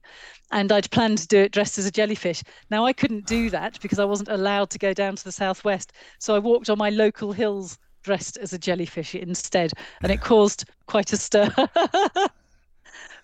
[0.52, 2.42] And I'd planned to do it dressed as a jellyfish.
[2.72, 5.94] Now, I couldn't do that because I wasn't allowed to go down to the Southwest.
[6.18, 9.72] So I walked on my local hills dressed as a jellyfish instead.
[10.02, 11.54] And it caused quite a stir.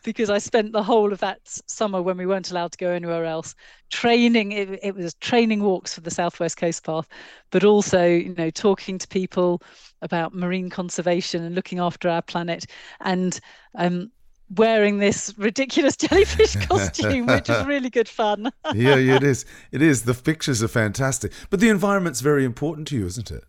[0.07, 3.25] because I spent the whole of that summer when we weren't allowed to go anywhere
[3.25, 3.53] else
[3.89, 4.53] training.
[4.53, 7.09] It, it was training walks for the Southwest Coast Path,
[7.51, 9.61] but also, you know, talking to people
[10.01, 12.67] about marine conservation and looking after our planet
[13.01, 13.41] and
[13.75, 14.09] um,
[14.55, 18.49] wearing this ridiculous jellyfish costume, which is really good fun.
[18.73, 19.43] yeah, yeah, it is.
[19.73, 20.03] It is.
[20.03, 23.43] The pictures are fantastic, but the environment's very important to you, isn't it?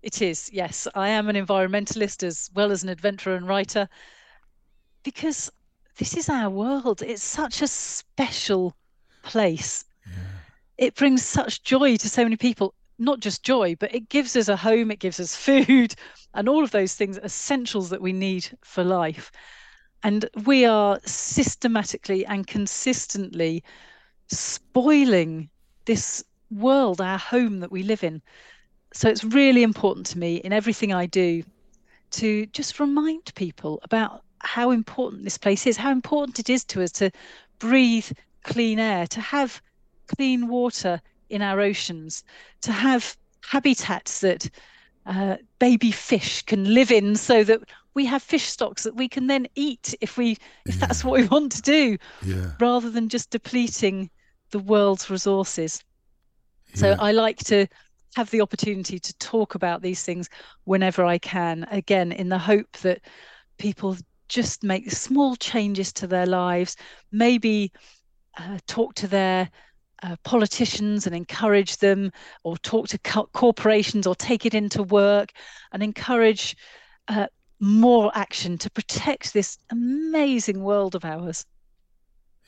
[0.00, 0.86] It is, yes.
[0.94, 3.88] I am an environmentalist as well as an adventurer and writer
[5.02, 5.50] because
[5.98, 7.02] this is our world.
[7.02, 8.74] It's such a special
[9.22, 9.84] place.
[10.06, 10.12] Yeah.
[10.78, 12.74] It brings such joy to so many people.
[12.98, 15.94] Not just joy, but it gives us a home, it gives us food,
[16.34, 19.30] and all of those things, essentials that we need for life.
[20.02, 23.64] And we are systematically and consistently
[24.28, 25.48] spoiling
[25.84, 28.22] this world, our home that we live in.
[28.92, 31.42] So it's really important to me in everything I do
[32.12, 36.82] to just remind people about how important this place is, how important it is to
[36.82, 37.10] us to
[37.58, 38.10] breathe
[38.44, 39.60] clean air, to have
[40.06, 42.24] clean water in our oceans,
[42.62, 44.48] to have habitats that
[45.06, 47.60] uh, baby fish can live in so that
[47.94, 50.32] we have fish stocks that we can then eat if we
[50.66, 50.86] if yeah.
[50.86, 52.52] that's what we want to do yeah.
[52.60, 54.10] rather than just depleting
[54.50, 55.82] the world's resources
[56.68, 56.76] yeah.
[56.76, 57.66] so i like to
[58.16, 60.28] have the opportunity to talk about these things
[60.64, 63.00] whenever i can again in the hope that
[63.56, 63.96] people
[64.28, 66.76] just make small changes to their lives,
[67.12, 67.72] maybe
[68.38, 69.50] uh, talk to their
[70.02, 72.10] uh, politicians and encourage them,
[72.44, 75.32] or talk to co- corporations, or take it into work
[75.72, 76.56] and encourage
[77.08, 77.26] uh,
[77.60, 81.44] more action to protect this amazing world of ours.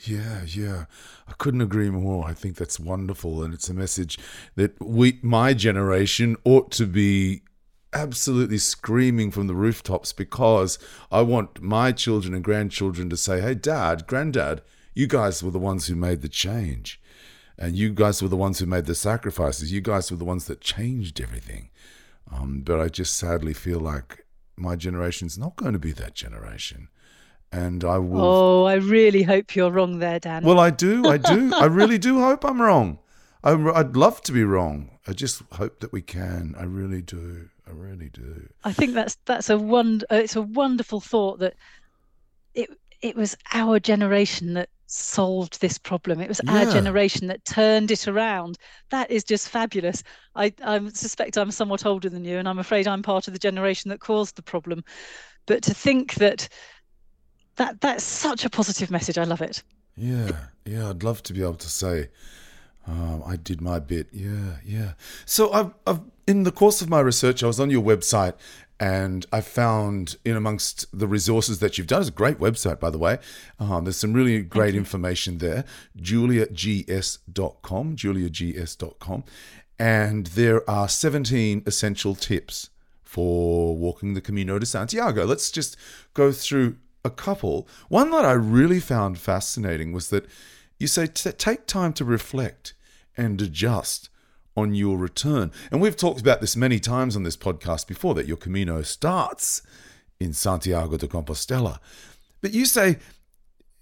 [0.04, 0.84] Yeah, yeah.
[1.28, 2.26] I couldn't agree more.
[2.26, 3.42] I think that's wonderful.
[3.42, 4.18] And it's a message
[4.54, 7.42] that we, my generation, ought to be
[7.92, 10.78] absolutely screaming from the rooftops because
[11.10, 14.62] I want my children and grandchildren to say, hey, dad, granddad,
[14.94, 17.00] you guys were the ones who made the change.
[17.58, 19.70] And you guys were the ones who made the sacrifices.
[19.70, 21.68] You guys were the ones that changed everything.
[22.32, 24.24] Um, but I just sadly feel like
[24.56, 26.88] my generation's not going to be that generation.
[27.52, 28.20] And I will.
[28.20, 30.44] Oh, I really hope you're wrong there, Dan.
[30.44, 31.06] Well, I do.
[31.06, 31.52] I do.
[31.54, 32.98] I really do hope I'm wrong.
[33.42, 34.98] I'd love to be wrong.
[35.06, 36.54] I just hope that we can.
[36.58, 37.49] I really do.
[37.70, 38.48] I really do.
[38.64, 40.02] I think that's that's a one.
[40.10, 41.54] Uh, it's a wonderful thought that
[42.54, 46.20] it it was our generation that solved this problem.
[46.20, 46.58] It was yeah.
[46.58, 48.58] our generation that turned it around.
[48.90, 50.02] That is just fabulous.
[50.34, 53.38] I, I suspect I'm somewhat older than you, and I'm afraid I'm part of the
[53.38, 54.82] generation that caused the problem.
[55.46, 56.48] But to think that
[57.56, 59.18] that that's such a positive message.
[59.18, 59.62] I love it.
[59.96, 60.30] Yeah,
[60.64, 60.90] yeah.
[60.90, 62.08] I'd love to be able to say
[62.86, 64.08] um, I did my bit.
[64.12, 64.92] Yeah, yeah.
[65.24, 68.34] So I've, I've in the course of my research, I was on your website
[68.78, 72.88] and I found in amongst the resources that you've done, it's a great website, by
[72.88, 73.18] the way.
[73.58, 75.64] Um, there's some really great information there.
[76.00, 79.24] JuliaGS.com, JuliaGS.com.
[79.78, 82.70] And there are 17 essential tips
[83.02, 85.24] for walking the Camino de Santiago.
[85.26, 85.76] Let's just
[86.14, 87.68] go through a couple.
[87.88, 90.26] One that I really found fascinating was that
[90.80, 92.74] you say take time to reflect
[93.16, 94.08] and adjust
[94.56, 95.52] on your return.
[95.70, 99.62] And we've talked about this many times on this podcast before that your Camino starts
[100.18, 101.78] in Santiago de Compostela.
[102.40, 102.96] But you say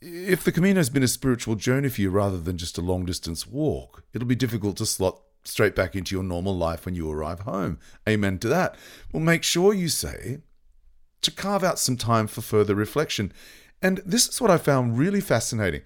[0.01, 3.05] if the Camino has been a spiritual journey for you rather than just a long
[3.05, 7.11] distance walk, it'll be difficult to slot straight back into your normal life when you
[7.11, 7.79] arrive home.
[8.09, 8.77] Amen to that.
[9.13, 10.39] Well, make sure you say
[11.23, 13.33] to carve out some time for further reflection.
[13.81, 15.83] And this is what I found really fascinating.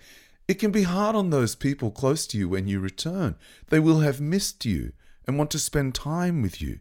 [0.49, 3.37] It can be hard on those people close to you when you return.
[3.69, 4.93] They will have missed you
[5.27, 6.81] and want to spend time with you.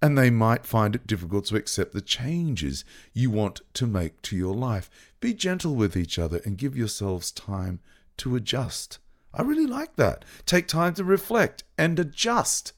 [0.00, 4.36] And they might find it difficult to accept the changes you want to make to
[4.36, 4.90] your life.
[5.20, 7.78] Be gentle with each other and give yourselves time
[8.18, 8.98] to adjust.
[9.32, 10.24] I really like that.
[10.44, 12.72] Take time to reflect and adjust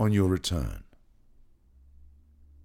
[0.00, 0.82] on your return.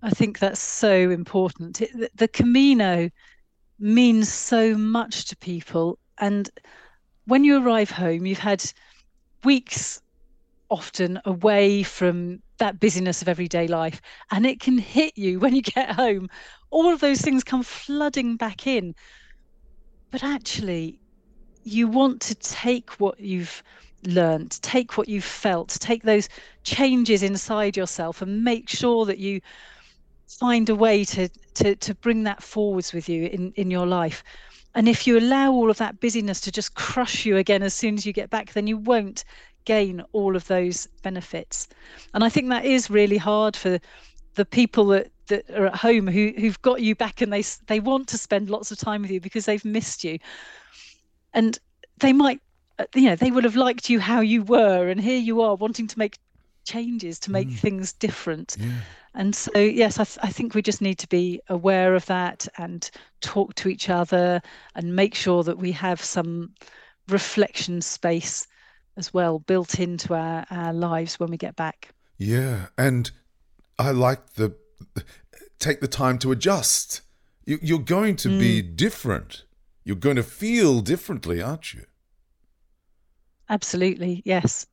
[0.02, 1.82] I think that's so important.
[2.16, 3.10] The Camino
[3.80, 6.00] means so much to people.
[6.20, 6.50] And
[7.26, 8.64] when you arrive home, you've had
[9.44, 10.02] weeks
[10.70, 14.02] often away from that busyness of everyday life.
[14.32, 16.30] And it can hit you when you get home.
[16.70, 18.96] All of those things come flooding back in.
[20.12, 21.00] But actually,
[21.64, 23.62] you want to take what you've
[24.06, 26.30] learned, take what you've felt, take those
[26.64, 29.42] changes inside yourself and make sure that you
[30.28, 34.24] find a way to to to bring that forwards with you in in your life.
[34.78, 37.96] And if you allow all of that busyness to just crush you again as soon
[37.96, 39.26] as you get back, then you won't
[39.66, 41.68] gain all of those benefits.
[42.14, 43.80] And I think that is really hard for
[44.36, 47.80] the people that that are at home who who've got you back and they they
[47.80, 50.20] want to spend lots of time with you because they've missed you
[51.34, 51.58] and
[51.98, 52.40] they might
[52.80, 55.56] uh, you know they would have liked you how you were and here you are
[55.56, 56.18] wanting to make
[56.64, 57.58] changes to make mm.
[57.58, 58.72] things different yeah.
[59.18, 62.48] And so yes I, th- I think we just need to be aware of that
[62.58, 64.42] and talk to each other
[64.76, 66.54] and make sure that we have some
[67.10, 68.48] reflection space
[68.96, 73.12] as well built into our, our lives when we get back yeah and
[73.78, 74.56] i like the
[75.60, 77.02] take the time to adjust
[77.46, 78.40] you, you're going to mm.
[78.40, 79.44] be different
[79.88, 81.86] you're going to feel differently, aren't you?
[83.48, 84.68] Absolutely, yes.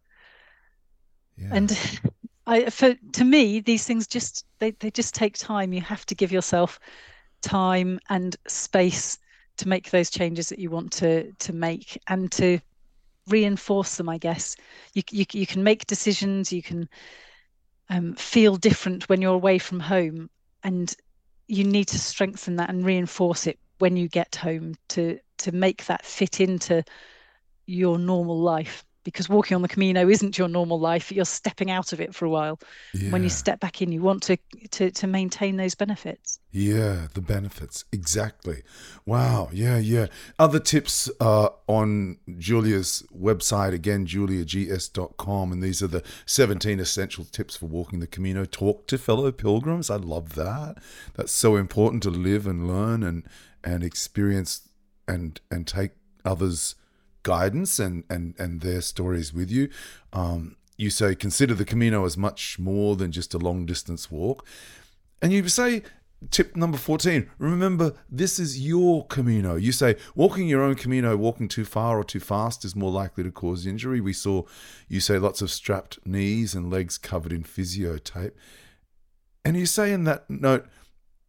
[1.36, 1.50] Yeah.
[1.52, 2.00] And
[2.46, 5.72] I, for to me, these things just they, they just take time.
[5.72, 6.78] You have to give yourself
[7.42, 9.18] time and space
[9.56, 12.58] to make those changes that you want to to make and to
[13.28, 14.08] reinforce them.
[14.08, 14.56] I guess
[14.92, 16.52] you you, you can make decisions.
[16.52, 16.88] You can
[17.88, 20.28] um, feel different when you're away from home,
[20.62, 20.94] and
[21.48, 25.86] you need to strengthen that and reinforce it when you get home to to make
[25.86, 26.84] that fit into
[27.66, 31.12] your normal life because walking on the Camino isn't your normal life.
[31.12, 32.58] You're stepping out of it for a while.
[32.92, 33.10] Yeah.
[33.10, 34.36] When you step back in, you want to,
[34.72, 36.40] to to maintain those benefits.
[36.50, 38.62] Yeah, the benefits exactly.
[39.04, 39.50] Wow.
[39.52, 40.06] Yeah, yeah.
[40.38, 47.56] Other tips uh, on Julia's website again, juliags.com, and these are the 17 essential tips
[47.56, 48.44] for walking the Camino.
[48.44, 49.90] Talk to fellow pilgrims.
[49.90, 50.78] I love that.
[51.14, 53.24] That's so important to live and learn and
[53.62, 54.68] and experience
[55.08, 55.92] and and take
[56.24, 56.74] others'
[57.24, 59.68] guidance and and and their stories with you.
[60.12, 64.46] Um, you say consider the Camino as much more than just a long distance walk,
[65.20, 65.82] and you say
[66.30, 69.56] tip number 14 remember this is your camino.
[69.56, 73.24] You say walking your own camino walking too far or too fast is more likely
[73.24, 74.00] to cause injury.
[74.00, 74.44] We saw
[74.88, 78.34] you say lots of strapped knees and legs covered in physio tape
[79.44, 80.66] and you say in that note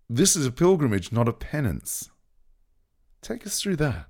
[0.10, 2.10] this is a pilgrimage not a penance.
[3.21, 4.08] Take us through that.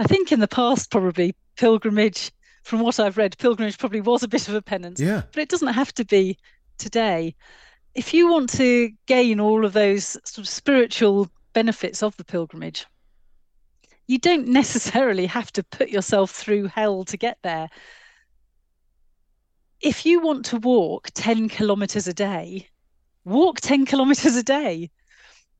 [0.00, 2.32] I think in the past, probably pilgrimage,
[2.62, 4.98] from what I've read, pilgrimage probably was a bit of a penance.
[4.98, 5.22] Yeah.
[5.32, 6.38] But it doesn't have to be
[6.78, 7.34] today.
[7.94, 12.86] If you want to gain all of those sort of spiritual benefits of the pilgrimage,
[14.06, 17.68] you don't necessarily have to put yourself through hell to get there.
[19.82, 22.68] If you want to walk 10 kilometers a day,
[23.26, 24.90] walk 10 kilometers a day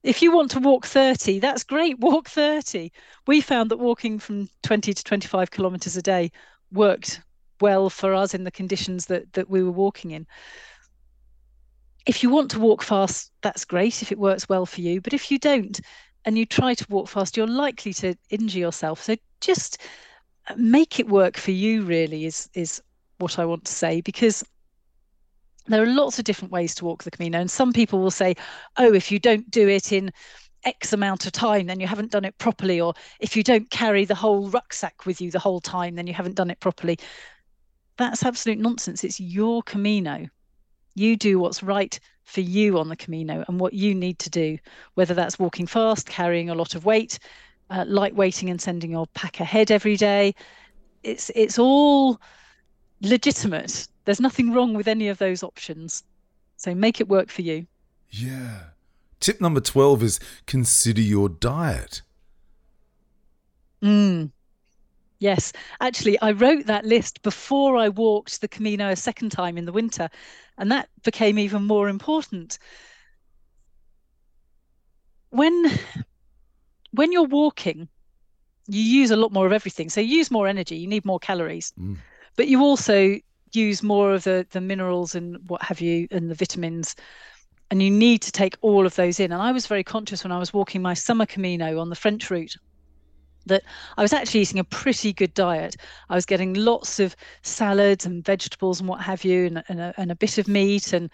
[0.02, 2.90] if you want to walk 30 that's great walk 30
[3.26, 6.30] we found that walking from 20 to 25 kilometers a day
[6.72, 7.20] worked
[7.60, 10.26] well for us in the conditions that that we were walking in.
[12.06, 15.12] If you want to walk fast that's great if it works well for you but
[15.12, 15.80] if you don't
[16.24, 19.02] and you try to walk fast you're likely to injure yourself.
[19.02, 19.78] So just
[20.56, 22.82] make it work for you really is is
[23.18, 24.42] what i want to say because
[25.72, 28.34] there are lots of different ways to walk the Camino, and some people will say,
[28.76, 30.12] "Oh, if you don't do it in
[30.64, 34.04] X amount of time, then you haven't done it properly," or if you don't carry
[34.04, 36.98] the whole rucksack with you the whole time, then you haven't done it properly.
[37.96, 39.04] That's absolute nonsense.
[39.04, 40.26] It's your Camino.
[40.94, 44.58] You do what's right for you on the Camino and what you need to do,
[44.94, 47.18] whether that's walking fast, carrying a lot of weight,
[47.70, 50.34] uh, light weighting and sending your pack ahead every day.
[51.02, 52.20] It's it's all
[53.00, 53.88] legitimate.
[54.04, 56.02] There's nothing wrong with any of those options.
[56.56, 57.66] So make it work for you.
[58.10, 58.60] Yeah.
[59.20, 62.02] Tip number 12 is consider your diet.
[63.82, 64.30] Mm.
[65.18, 69.66] Yes, actually, I wrote that list before I walked the Camino a second time in
[69.66, 70.08] the winter,
[70.56, 72.58] and that became even more important.
[75.28, 75.78] When
[76.92, 77.88] when you're walking,
[78.66, 79.90] you use a lot more of everything.
[79.90, 81.98] So you use more energy, you need more calories, mm.
[82.40, 83.18] But you also
[83.52, 86.96] use more of the the minerals and what have you and the vitamins
[87.70, 89.30] and you need to take all of those in.
[89.30, 92.30] And i was very conscious when i was walking my summer camino on the french
[92.30, 92.56] route
[93.44, 93.62] that
[93.98, 95.76] i was actually eating a pretty good diet.
[96.08, 99.94] I was getting lots of salads and vegetables and what have you and, and, a,
[99.98, 101.10] and a bit of meat and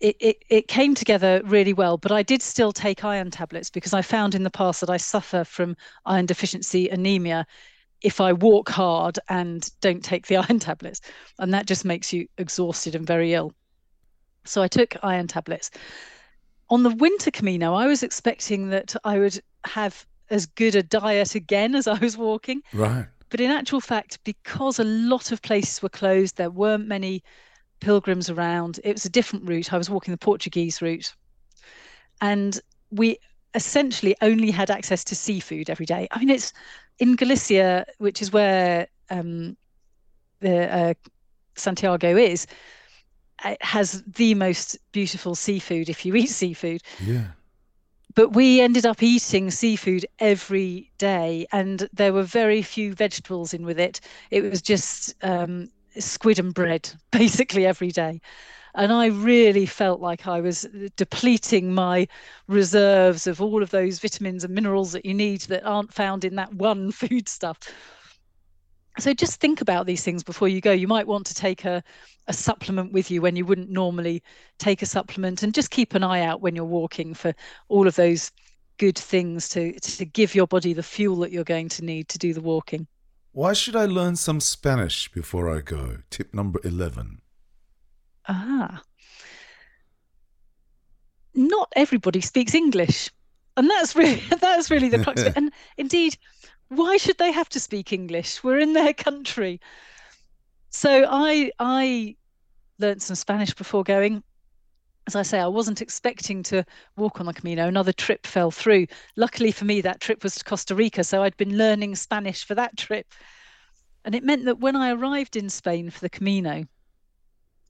[0.00, 3.92] it, it, it came together really well, but I did still take iron tablets because
[3.92, 5.76] I found in the past that I suffer from
[6.06, 7.46] iron deficiency anemia
[8.02, 11.00] if I walk hard and don't take the iron tablets.
[11.38, 13.52] And that just makes you exhausted and very ill.
[14.44, 15.70] So I took iron tablets.
[16.70, 21.34] On the winter Camino, I was expecting that I would have as good a diet
[21.34, 22.62] again as I was walking.
[22.72, 23.06] Right.
[23.28, 27.22] But in actual fact, because a lot of places were closed, there weren't many
[27.80, 28.80] pilgrims around.
[28.84, 29.72] It was a different route.
[29.72, 31.14] I was walking the Portuguese route.
[32.20, 33.18] And we
[33.54, 36.08] essentially only had access to seafood every day.
[36.10, 36.52] I mean, it's
[36.98, 39.56] in Galicia, which is where um,
[40.40, 40.94] the uh,
[41.56, 42.46] Santiago is.
[43.44, 46.82] It has the most beautiful seafood if you eat seafood.
[47.04, 47.28] Yeah.
[48.14, 53.64] But we ended up eating seafood every day, and there were very few vegetables in
[53.64, 54.00] with it.
[54.30, 58.20] It was just um, squid and bread basically every day.
[58.74, 62.08] And I really felt like I was uh, depleting my
[62.48, 66.36] reserves of all of those vitamins and minerals that you need that aren't found in
[66.36, 67.58] that one food stuff.
[68.98, 70.72] So just think about these things before you go.
[70.72, 71.82] You might want to take a,
[72.28, 74.22] a supplement with you when you wouldn't normally
[74.58, 77.34] take a supplement, and just keep an eye out when you're walking for
[77.68, 78.30] all of those
[78.78, 82.18] good things to to give your body the fuel that you're going to need to
[82.18, 82.86] do the walking.
[83.32, 85.98] Why should I learn some Spanish before I go?
[86.10, 87.21] Tip number 11.
[88.28, 88.82] Ah.
[91.34, 93.10] Not everybody speaks English.
[93.56, 95.32] And that's really that's really the crux of it.
[95.36, 96.16] And indeed,
[96.68, 98.42] why should they have to speak English?
[98.42, 99.60] We're in their country.
[100.70, 102.16] So I I
[102.78, 104.22] learned some Spanish before going.
[105.08, 106.64] As I say, I wasn't expecting to
[106.96, 107.66] walk on the Camino.
[107.66, 108.86] Another trip fell through.
[109.16, 111.02] Luckily for me, that trip was to Costa Rica.
[111.02, 113.12] So I'd been learning Spanish for that trip.
[114.04, 116.64] And it meant that when I arrived in Spain for the Camino,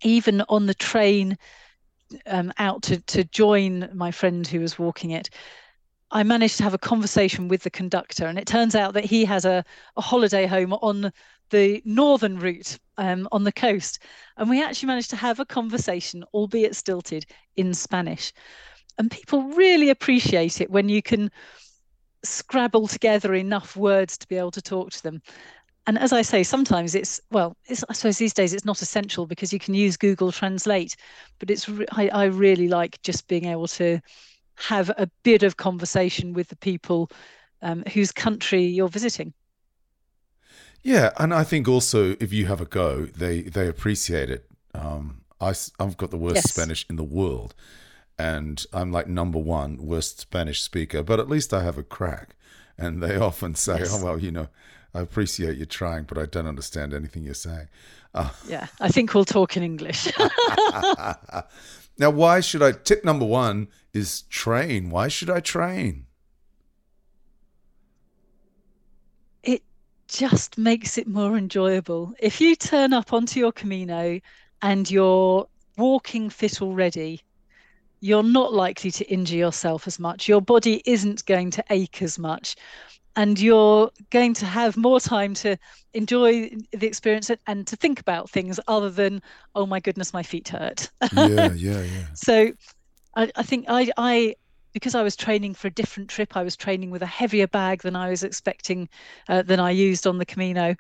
[0.03, 1.37] even on the train
[2.27, 5.31] um, out to, to join my friend who was walking it,
[6.11, 8.27] I managed to have a conversation with the conductor.
[8.27, 9.65] And it turns out that he has a,
[9.97, 11.11] a holiday home on
[11.51, 14.01] the northern route um, on the coast.
[14.37, 17.25] And we actually managed to have a conversation, albeit stilted,
[17.57, 18.33] in Spanish.
[18.99, 21.31] And people really appreciate it when you can
[22.25, 25.23] scrabble together enough words to be able to talk to them.
[25.87, 29.27] And as I say, sometimes it's well, it's, I suppose these days it's not essential
[29.27, 30.95] because you can use Google Translate,
[31.39, 34.01] but it's I, I really like just being able to
[34.57, 37.11] have a bit of conversation with the people
[37.63, 39.35] um, whose country you're visiting.
[40.83, 44.51] Yeah, and I think also if you have a go, they they appreciate it.
[44.75, 46.49] Um, I I've got the worst yes.
[46.49, 47.55] Spanish in the world,
[48.19, 52.37] and I'm like number one worst Spanish speaker, but at least I have a crack.
[52.79, 53.91] And they often say, yes.
[53.91, 54.49] "Oh well, you know,
[54.95, 57.69] I appreciate you trying, but I don't understand anything you're saying."
[58.15, 60.09] Uh, yeah, I think we'll talk in English.
[61.99, 62.73] now, why should I?
[62.73, 64.91] Tip number one is train.
[64.91, 66.07] Why should I train?
[69.43, 69.63] It
[70.09, 72.15] just makes it more enjoyable.
[72.19, 74.21] If you turn up onto your Camino
[74.61, 75.47] and you're
[75.79, 77.23] walking fit already,
[78.01, 80.29] you're not likely to injure yourself as much.
[80.29, 82.57] Your body isn't going to ache as much.
[83.15, 85.59] And you're going to have more time to
[85.93, 89.21] enjoy the experience and to think about things other than,
[89.55, 90.91] oh my goodness, my feet hurt.
[91.13, 91.53] yeah, yeah,
[91.83, 92.07] yeah.
[92.15, 92.53] So
[93.15, 94.35] I, I think I, I
[94.73, 97.83] because I was training for a different trip, I was training with a heavier bag
[97.83, 98.89] than I was expecting,
[99.29, 100.75] uh, than I used on the Camino.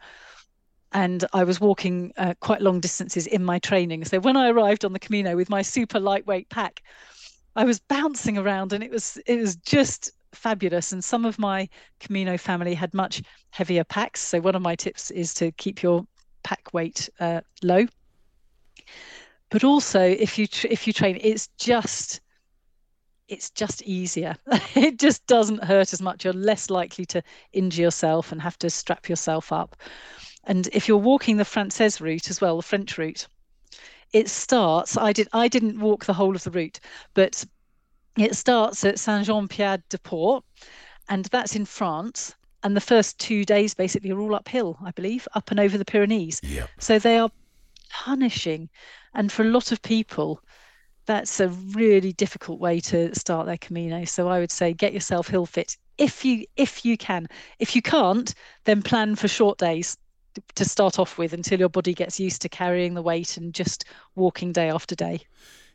[0.92, 4.04] And I was walking uh, quite long distances in my training.
[4.04, 6.82] So when I arrived on the Camino with my super lightweight pack,
[7.56, 10.92] I was bouncing around and it was it was just fabulous.
[10.92, 11.68] And some of my
[12.00, 14.20] Camino family had much heavier packs.
[14.20, 16.06] So one of my tips is to keep your
[16.42, 17.86] pack weight uh, low.
[19.50, 22.20] But also, if you if you train, it's just
[23.28, 24.36] it's just easier.
[24.74, 26.24] it just doesn't hurt as much.
[26.24, 27.22] You're less likely to
[27.52, 29.76] injure yourself and have to strap yourself up.
[30.44, 33.28] And if you're walking the Francaise route as well, the French route,
[34.12, 34.96] it starts.
[34.96, 35.28] I did.
[35.32, 36.80] I didn't walk the whole of the route,
[37.14, 37.44] but
[38.16, 40.44] it starts at Saint Jean Pied de Port,
[41.08, 42.34] and that's in France.
[42.64, 45.84] And the first two days basically are all uphill, I believe, up and over the
[45.84, 46.40] Pyrenees.
[46.44, 46.70] Yep.
[46.78, 47.30] So they are
[47.90, 48.68] punishing,
[49.14, 50.40] and for a lot of people,
[51.06, 54.04] that's a really difficult way to start their Camino.
[54.04, 57.26] So I would say get yourself hill fit if you if you can.
[57.58, 58.32] If you can't,
[58.64, 59.96] then plan for short days
[60.54, 63.84] to start off with until your body gets used to carrying the weight and just
[64.14, 65.20] walking day after day.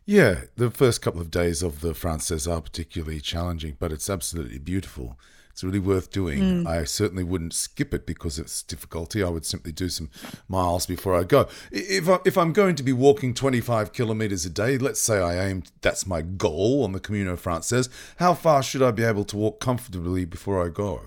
[0.08, 4.58] Yeah, the first couple of days of the Francaise are particularly challenging, but it's absolutely
[4.58, 5.20] beautiful.
[5.51, 6.39] It's really worth doing.
[6.39, 6.66] Mm.
[6.66, 9.22] I certainly wouldn't skip it because it's difficulty.
[9.22, 10.10] I would simply do some
[10.47, 11.49] miles before I go.
[11.74, 15.45] If, I, if I'm going to be walking 25 kilometers a day, let's say I
[15.45, 19.36] aim, that's my goal on the Camino Francaise, how far should I be able to
[19.36, 21.01] walk comfortably before I go?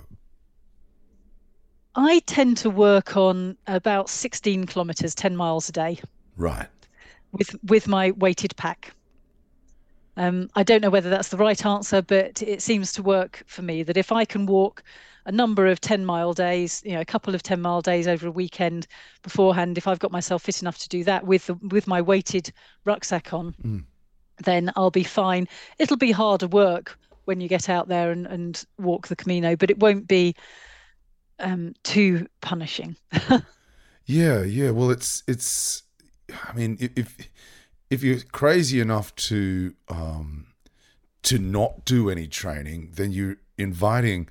[1.95, 6.01] I tend to work on about 16 kilometers, 10 miles a day.
[6.37, 6.69] Right.
[7.33, 8.95] With with my weighted pack.
[10.16, 13.62] Um, I don't know whether that's the right answer, but it seems to work for
[13.62, 14.83] me that if I can walk
[15.26, 18.26] a number of 10 mile days, you know, a couple of 10 mile days over
[18.26, 18.87] a weekend
[19.22, 22.53] beforehand, if I've got myself fit enough to do that with the, with my weighted
[22.85, 23.85] rucksack on, mm.
[24.45, 25.47] then I'll be fine.
[25.78, 29.70] It'll be harder work when you get out there and, and walk the Camino, but
[29.70, 30.35] it won't be
[31.39, 32.97] um, too punishing.
[34.07, 34.70] yeah, yeah.
[34.70, 35.83] Well, it's it's.
[36.49, 37.28] I mean, if
[37.91, 40.47] if you're crazy enough to um,
[41.22, 44.28] to not do any training, then you're inviting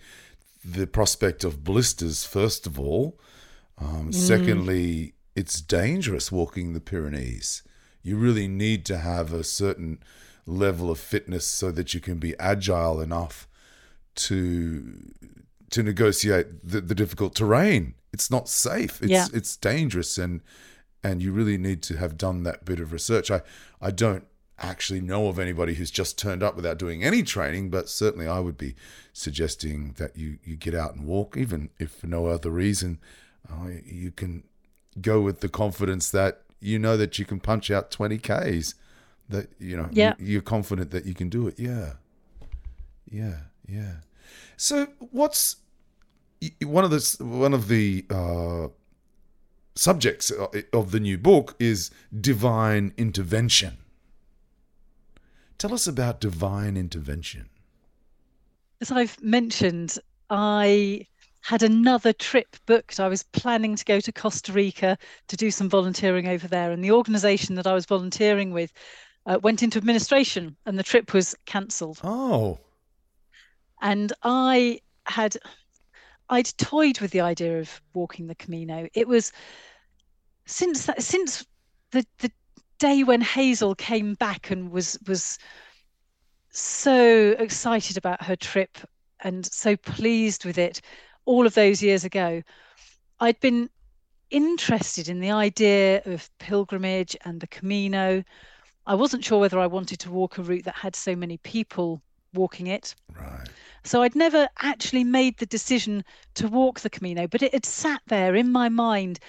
[0.63, 2.25] the prospect of blisters.
[2.25, 3.19] First of all,
[3.77, 4.13] um, mm.
[4.13, 7.63] secondly, it's dangerous walking the Pyrenees.
[8.01, 9.99] You really need to have a certain
[10.45, 13.47] level of fitness so that you can be agile enough
[14.15, 15.13] to
[15.69, 17.93] to negotiate the, the difficult terrain.
[18.11, 19.01] It's not safe.
[19.01, 19.27] It's yeah.
[19.33, 20.41] it's dangerous and
[21.03, 23.31] and you really need to have done that bit of research.
[23.31, 23.41] I,
[23.81, 24.25] I don't
[24.61, 28.39] actually know of anybody who's just turned up without doing any training, but certainly I
[28.39, 28.75] would be
[29.13, 32.99] suggesting that you, you get out and walk, even if for no other reason.
[33.49, 34.43] Uh, you can
[35.01, 38.75] go with the confidence that you know that you can punch out 20 Ks,
[39.29, 40.13] that, you know, yeah.
[40.19, 41.57] you're confident that you can do it.
[41.57, 41.93] Yeah.
[43.09, 43.37] Yeah.
[43.67, 43.93] Yeah.
[44.57, 45.57] So what's
[46.61, 48.67] one of the, one of the, uh,
[49.79, 50.29] subjects
[50.73, 53.77] of the new book is divine intervention.
[55.57, 57.49] Tell us about divine intervention.
[58.81, 59.97] As I've mentioned,
[60.29, 61.07] I
[61.41, 62.99] had another trip booked.
[62.99, 64.97] I was planning to go to Costa Rica
[65.29, 68.73] to do some volunteering over there, and the organization that I was volunteering with
[69.25, 71.99] uh, went into administration, and the trip was cancelled.
[72.03, 72.59] Oh.
[73.81, 75.37] And I had
[76.29, 78.87] I'd toyed with the idea of walking the Camino.
[78.93, 79.31] It was
[80.49, 81.45] since that, since
[81.91, 82.31] the the
[82.79, 85.37] day when Hazel came back and was was
[86.49, 88.77] so excited about her trip
[89.21, 90.81] and so pleased with it
[91.25, 92.41] all of those years ago,
[93.19, 93.69] I'd been
[94.31, 98.23] interested in the idea of pilgrimage and the Camino.
[98.87, 102.01] I wasn't sure whether I wanted to walk a route that had so many people
[102.33, 102.95] walking it.
[103.15, 103.47] Right.
[103.83, 106.03] So I'd never actually made the decision
[106.35, 109.19] to walk the Camino, but it had sat there in my mind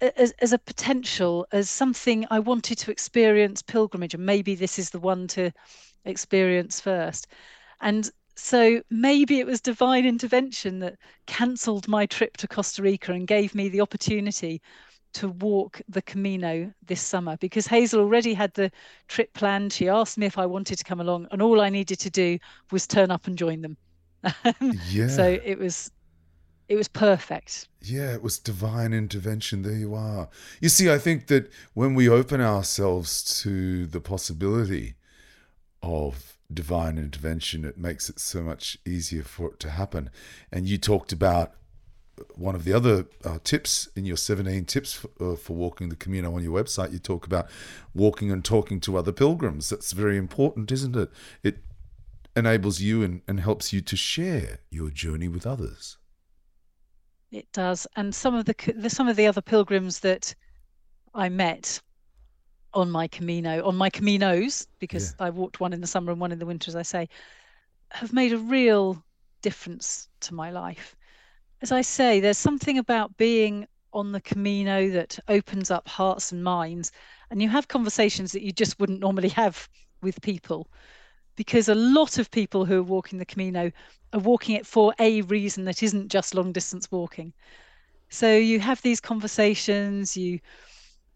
[0.00, 4.90] as, as a potential, as something I wanted to experience pilgrimage, and maybe this is
[4.90, 5.50] the one to
[6.04, 7.28] experience first.
[7.80, 13.26] And so maybe it was divine intervention that cancelled my trip to Costa Rica and
[13.26, 14.62] gave me the opportunity
[15.12, 18.70] to walk the Camino this summer because Hazel already had the
[19.08, 19.72] trip planned.
[19.72, 22.38] She asked me if I wanted to come along, and all I needed to do
[22.70, 23.76] was turn up and join them.
[24.88, 25.08] yeah.
[25.08, 25.90] So it was
[26.70, 27.66] it was perfect.
[27.82, 29.62] Yeah, it was divine intervention.
[29.62, 30.28] There you are.
[30.60, 34.94] You see, I think that when we open ourselves to the possibility
[35.82, 40.10] of divine intervention, it makes it so much easier for it to happen.
[40.52, 41.54] And you talked about
[42.36, 45.96] one of the other uh, tips in your 17 tips for, uh, for, walking the
[45.96, 46.92] Camino on your website.
[46.92, 47.48] You talk about
[47.94, 49.70] walking and talking to other pilgrims.
[49.70, 51.10] That's very important, isn't it?
[51.42, 51.58] It
[52.36, 55.96] enables you and, and helps you to share your journey with others.
[57.30, 60.34] It does, and some of the, the some of the other pilgrims that
[61.14, 61.80] I met
[62.74, 65.26] on my Camino, on my Caminos, because yeah.
[65.26, 67.08] I walked one in the summer and one in the winter, as I say,
[67.90, 69.02] have made a real
[69.42, 70.96] difference to my life.
[71.62, 76.42] As I say, there's something about being on the Camino that opens up hearts and
[76.42, 76.92] minds,
[77.30, 79.68] and you have conversations that you just wouldn't normally have
[80.02, 80.68] with people
[81.40, 83.72] because a lot of people who are walking the Camino
[84.12, 87.32] are walking it for a reason that isn't just long distance walking.
[88.10, 90.38] So you have these conversations, you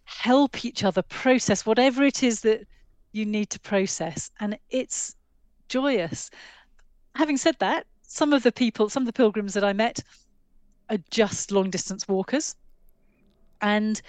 [0.04, 2.66] help each other process whatever it is that
[3.12, 5.14] you need to process, and it's
[5.68, 6.30] joyous.
[7.16, 10.00] Having said that, some of the people, some of the pilgrims that I met
[10.88, 12.56] are just long distance walkers.
[13.60, 14.00] And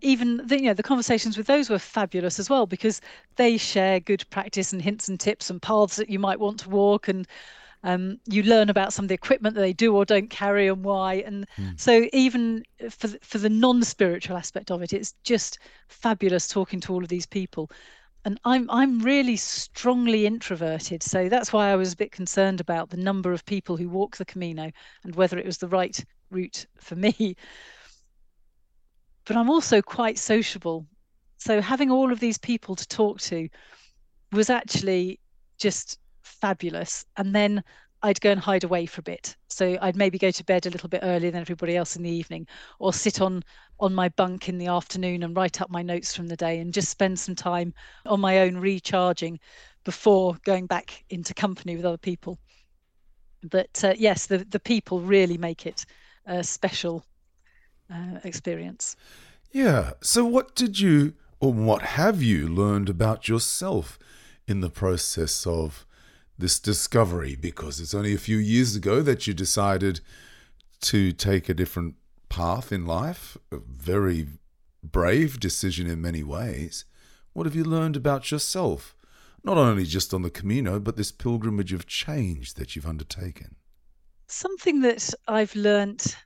[0.00, 3.00] even the, you know the conversations with those were fabulous as well because
[3.36, 6.68] they share good practice and hints and tips and paths that you might want to
[6.70, 7.26] walk and
[7.82, 10.82] um, you learn about some of the equipment that they do or don't carry and
[10.82, 11.78] why and mm.
[11.78, 17.02] so even for for the non-spiritual aspect of it it's just fabulous talking to all
[17.02, 17.70] of these people
[18.26, 22.90] and I'm I'm really strongly introverted, so that's why I was a bit concerned about
[22.90, 24.72] the number of people who walk the Camino
[25.04, 27.36] and whether it was the right route for me.
[29.26, 30.86] But I'm also quite sociable,
[31.36, 33.48] so having all of these people to talk to
[34.32, 35.20] was actually
[35.58, 37.04] just fabulous.
[37.16, 37.62] And then
[38.02, 39.36] I'd go and hide away for a bit.
[39.48, 42.10] So I'd maybe go to bed a little bit earlier than everybody else in the
[42.10, 42.46] evening,
[42.78, 43.42] or sit on
[43.80, 46.72] on my bunk in the afternoon and write up my notes from the day, and
[46.72, 47.74] just spend some time
[48.06, 49.40] on my own recharging
[49.84, 52.38] before going back into company with other people.
[53.42, 55.84] But uh, yes, the the people really make it
[56.26, 57.04] a special
[57.92, 58.96] uh, experience.
[59.52, 59.92] Yeah.
[60.02, 63.98] So what did you, or what have you learned about yourself
[64.46, 65.86] in the process of
[66.38, 70.00] this discovery because it's only a few years ago that you decided
[70.80, 71.94] to take a different
[72.28, 74.26] path in life, a very
[74.82, 76.84] brave decision in many ways.
[77.32, 78.94] What have you learned about yourself?
[79.42, 83.56] Not only just on the Camino, but this pilgrimage of change that you've undertaken.
[84.26, 86.16] Something that I've learnt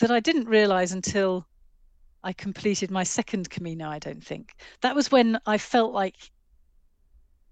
[0.00, 1.46] that I didn't realize until
[2.22, 4.54] I completed my second Camino, I don't think.
[4.80, 6.30] That was when I felt like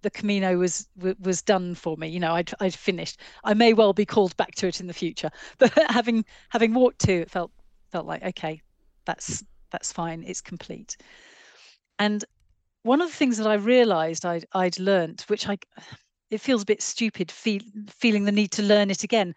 [0.03, 0.89] the Camino was
[1.21, 2.09] was done for me.
[2.09, 3.21] You know, I'd I'd finished.
[3.45, 7.01] I may well be called back to it in the future, but having having walked
[7.01, 7.51] to it felt
[7.91, 8.61] felt like okay,
[9.05, 10.23] that's that's fine.
[10.27, 10.97] It's complete.
[11.99, 12.25] And
[12.83, 15.59] one of the things that I realised I'd I'd learnt, which I
[16.31, 19.35] it feels a bit stupid feel, feeling the need to learn it again,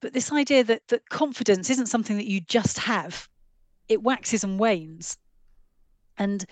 [0.00, 3.28] but this idea that that confidence isn't something that you just have;
[3.88, 5.18] it waxes and wanes,
[6.18, 6.44] and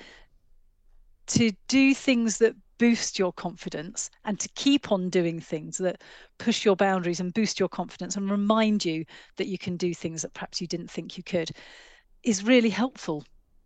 [1.27, 6.01] to do things that boost your confidence and to keep on doing things that
[6.39, 9.05] push your boundaries and boost your confidence and remind you
[9.37, 11.51] that you can do things that perhaps you didn't think you could
[12.23, 13.25] is really helpful.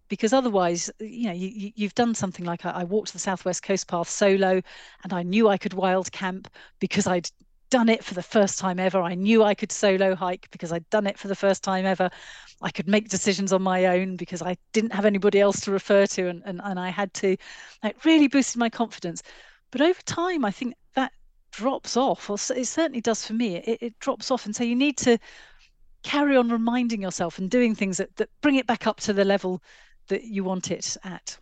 [0.09, 3.89] Because otherwise you know you, you've done something like I, I walked the southwest coast
[3.89, 4.61] path solo
[5.05, 6.49] and i knew i could wild camp
[6.81, 7.31] because i'd
[7.73, 9.01] done it for the first time ever.
[9.01, 12.11] I knew I could solo hike because I'd done it for the first time ever.
[12.61, 16.05] I could make decisions on my own because I didn't have anybody else to refer
[16.09, 17.35] to and, and, and I had to.
[17.83, 19.23] It really boosted my confidence.
[19.71, 21.13] But over time, I think that
[21.51, 23.57] drops off, or it certainly does for me.
[23.57, 24.45] It, it drops off.
[24.45, 25.17] And so you need to
[26.03, 29.25] carry on reminding yourself and doing things that, that bring it back up to the
[29.25, 29.63] level
[30.09, 31.39] that you want it at.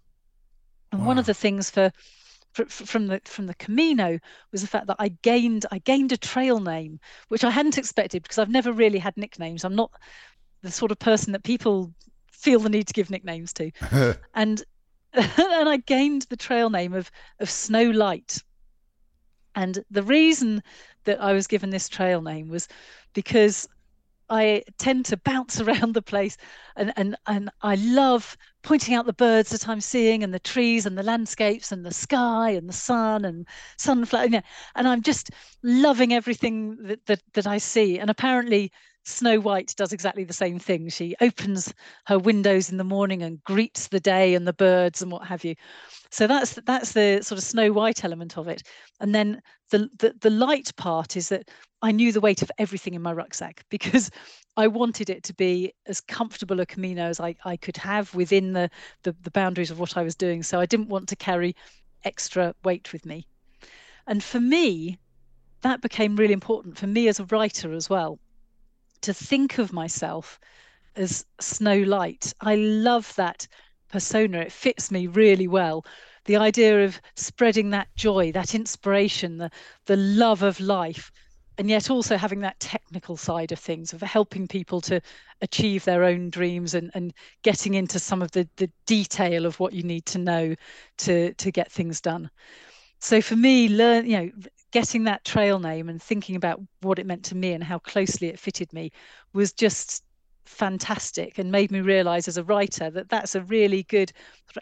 [0.93, 1.09] And wow.
[1.09, 1.91] one of the things for
[2.53, 4.19] from the from the Camino
[4.53, 6.99] was the fact that I gained I gained a trail name,
[7.29, 9.65] which I hadn't expected because I've never really had nicknames.
[9.65, 9.93] I'm not
[10.63, 11.93] the sort of person that people
[12.31, 13.71] feel the need to give nicknames to,
[14.35, 14.63] and
[15.13, 18.43] and I gained the trail name of of Snow Light.
[19.57, 20.63] And the reason
[21.05, 22.69] that I was given this trail name was
[23.15, 23.69] because
[24.31, 26.37] I tend to bounce around the place
[26.77, 30.87] and, and, and I love pointing out the birds that I'm seeing and the trees
[30.87, 34.27] and the landscapes and the sky and the sun and sunflower.
[34.27, 34.41] You
[34.77, 35.31] and I'm just
[35.63, 37.99] loving everything that, that, that I see.
[37.99, 38.71] And apparently
[39.05, 40.89] Snow White does exactly the same thing.
[40.89, 41.73] She opens
[42.07, 45.45] her windows in the morning and greets the day and the birds and what have
[45.45, 45.55] you.
[46.11, 48.63] So that's that's the sort of Snow White element of it.
[49.01, 49.41] And then
[49.71, 51.51] the, the the light part is that
[51.83, 54.11] I knew the weight of everything in my rucksack because
[54.57, 58.53] I wanted it to be as comfortable a Camino as I, I could have within
[58.53, 58.71] the,
[59.03, 60.43] the the boundaries of what I was doing.
[60.43, 61.57] So I didn't want to carry
[62.05, 63.27] extra weight with me.
[64.07, 64.99] And for me,
[65.63, 68.19] that became really important for me as a writer as well
[69.03, 70.39] to think of myself
[70.97, 72.35] as Snow Light.
[72.41, 73.47] I love that
[73.89, 74.41] persona.
[74.41, 75.85] It fits me really well.
[76.31, 79.51] The idea of spreading that joy, that inspiration, the
[79.87, 81.11] the love of life,
[81.59, 85.01] and yet also having that technical side of things of helping people to
[85.43, 89.73] achieve their own dreams and, and getting into some of the, the detail of what
[89.73, 90.55] you need to know
[90.99, 92.31] to to get things done.
[93.01, 94.31] So for me, learn, you know,
[94.71, 98.29] getting that trail name and thinking about what it meant to me and how closely
[98.29, 98.93] it fitted me
[99.33, 100.05] was just
[100.45, 104.13] fantastic and made me realize as a writer that that's a really good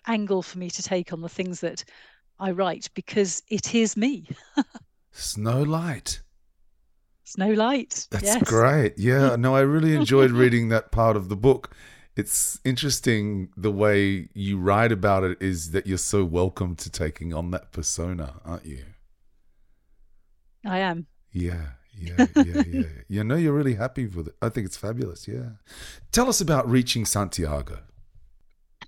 [0.07, 1.85] angle for me to take on the things that
[2.39, 4.29] I write because it is me.
[5.13, 6.21] Snow Light.
[7.25, 8.07] Snow Light.
[8.11, 8.43] That's yes.
[8.43, 8.95] great.
[8.97, 11.75] Yeah, no, I really enjoyed reading that part of the book.
[12.17, 17.33] It's interesting the way you write about it is that you're so welcome to taking
[17.33, 18.85] on that persona, aren't you?
[20.65, 21.07] I am.
[21.33, 21.67] Yeah,
[22.01, 22.83] yeah, yeah, yeah.
[23.09, 24.35] you know, you're really happy with it.
[24.41, 25.29] I think it's fabulous.
[25.29, 25.51] Yeah.
[26.13, 27.79] Tell us about reaching Santiago.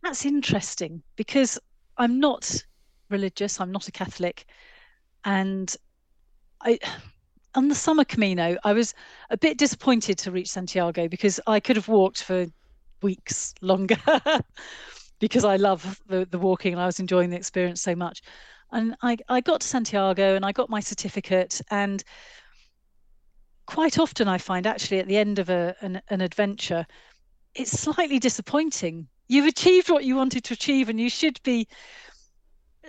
[0.03, 1.59] That's interesting because
[1.99, 2.65] I'm not
[3.11, 3.61] religious.
[3.61, 4.47] I'm not a Catholic,
[5.25, 5.75] and
[6.63, 6.79] I
[7.55, 8.95] on the summer Camino, I was
[9.31, 12.47] a bit disappointed to reach Santiago because I could have walked for
[13.03, 13.99] weeks longer
[15.19, 18.23] because I love the, the walking and I was enjoying the experience so much.
[18.73, 21.61] And I, I got to Santiago and I got my certificate.
[21.71, 22.05] And
[23.71, 26.85] quite often I find actually at the end of a, an, an adventure,
[27.55, 29.07] it's slightly disappointing.
[29.29, 31.69] You've achieved what you wanted to achieve and you should be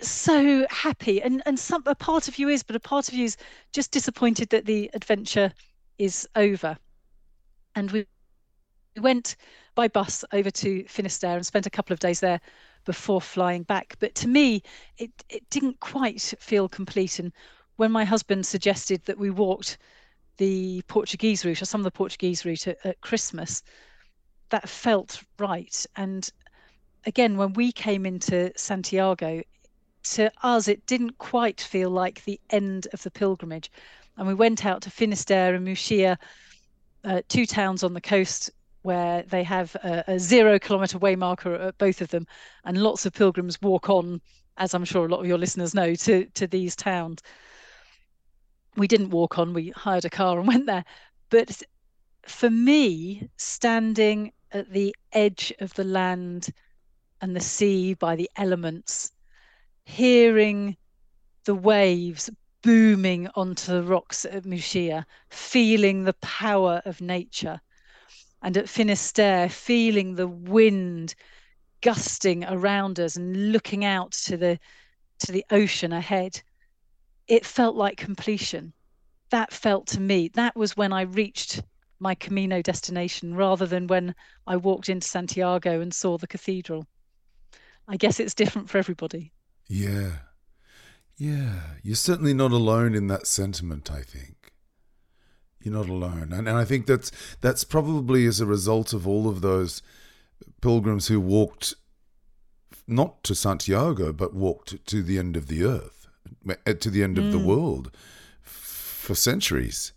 [0.00, 1.22] so happy.
[1.22, 3.36] And and some a part of you is but a part of you is
[3.72, 5.52] just disappointed that the adventure
[5.98, 6.76] is over.
[7.76, 8.06] And we
[9.00, 9.36] went
[9.76, 12.40] by bus over to Finisterre and spent a couple of days there
[12.84, 13.94] before flying back.
[14.00, 14.64] But to me
[14.98, 17.20] it it didn't quite feel complete.
[17.20, 17.32] And
[17.76, 19.78] when my husband suggested that we walked
[20.38, 23.62] the Portuguese route or some of the Portuguese route at, at Christmas
[24.50, 26.30] that felt right and
[27.06, 29.42] again when we came into Santiago
[30.02, 33.70] to us, it didn't quite feel like the end of the pilgrimage.
[34.16, 36.16] And we went out to Finisterre and Muxía,
[37.04, 38.50] uh, two towns on the coast
[38.82, 42.26] where they have a, a, zero kilometer way marker at both of them.
[42.64, 44.20] And lots of pilgrims walk on,
[44.56, 47.22] as I'm sure a lot of your listeners know, to, to these towns.
[48.76, 50.84] We didn't walk on, we hired a car and went there.
[51.30, 51.62] But
[52.26, 56.48] for me, standing at the edge of the land
[57.20, 59.12] and the sea by the elements
[59.84, 60.76] hearing
[61.44, 62.30] the waves
[62.62, 67.60] booming onto the rocks at Muxía, feeling the power of nature.
[68.42, 71.14] And at Finisterre, feeling the wind
[71.80, 74.58] gusting around us and looking out to the
[75.18, 76.42] to the ocean ahead.
[77.28, 78.72] It felt like completion.
[79.30, 81.62] That felt to me, that was when I reached
[81.98, 84.14] my Camino destination rather than when
[84.46, 86.86] I walked into Santiago and saw the cathedral.
[87.88, 89.32] I guess it's different for everybody.
[89.68, 90.10] Yeah.
[91.16, 91.60] Yeah.
[91.82, 94.52] You're certainly not alone in that sentiment, I think.
[95.62, 96.32] You're not alone.
[96.32, 99.80] And, and I think that's that's probably as a result of all of those
[100.60, 101.74] pilgrims who walked
[102.86, 106.01] not to Santiago, but walked to the end of the earth,
[106.46, 107.26] to the end mm.
[107.26, 107.44] of the mm.
[107.44, 107.90] world
[108.42, 109.92] for centuries.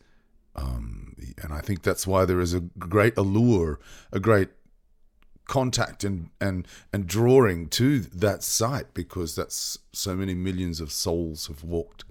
[0.55, 3.79] Um, and I think that's why there is a great allure,
[4.11, 4.49] a great
[5.47, 11.47] contact and and and drawing to that site because that's so many millions of souls
[11.47, 12.03] have walked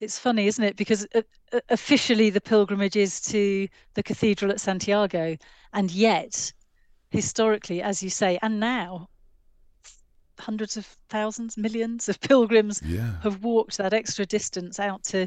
[0.00, 1.22] it's funny isn't it because uh,
[1.52, 5.36] uh, officially the pilgrimage is to the cathedral at santiago
[5.72, 6.52] and yet
[7.10, 9.08] historically as you say and now
[10.38, 13.14] hundreds of thousands millions of pilgrims yeah.
[13.22, 15.26] have walked that extra distance out to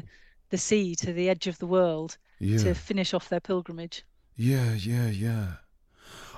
[0.50, 2.58] the sea to the edge of the world yeah.
[2.58, 4.04] to finish off their pilgrimage
[4.36, 5.46] yeah yeah yeah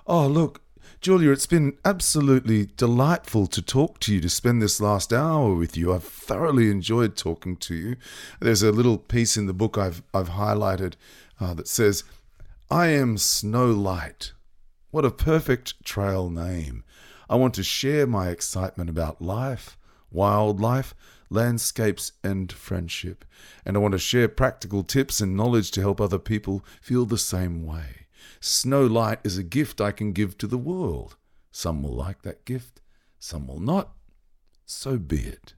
[0.06, 0.62] oh look
[1.00, 5.76] Julia, it's been absolutely delightful to talk to you, to spend this last hour with
[5.76, 5.92] you.
[5.92, 7.96] I've thoroughly enjoyed talking to you.
[8.40, 10.94] There's a little piece in the book I've, I've highlighted
[11.40, 12.04] uh, that says,
[12.70, 14.32] I am Snow Light.
[14.92, 16.84] What a perfect trail name.
[17.32, 19.78] I want to share my excitement about life,
[20.10, 20.94] wildlife,
[21.30, 23.24] landscapes, and friendship.
[23.64, 27.16] And I want to share practical tips and knowledge to help other people feel the
[27.16, 28.04] same way.
[28.38, 31.16] Snow Light is a gift I can give to the world.
[31.50, 32.82] Some will like that gift,
[33.18, 33.92] some will not.
[34.66, 35.54] So be it.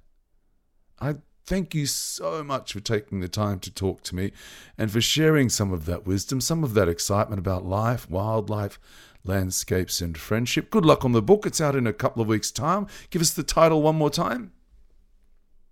[1.01, 4.31] I thank you so much for taking the time to talk to me
[4.79, 8.79] and for sharing some of that wisdom, some of that excitement about life, wildlife,
[9.25, 10.70] landscapes, and friendship.
[10.70, 11.47] Good luck on the book.
[11.47, 12.87] It's out in a couple of weeks' time.
[13.11, 14.53] Give us the title one more time.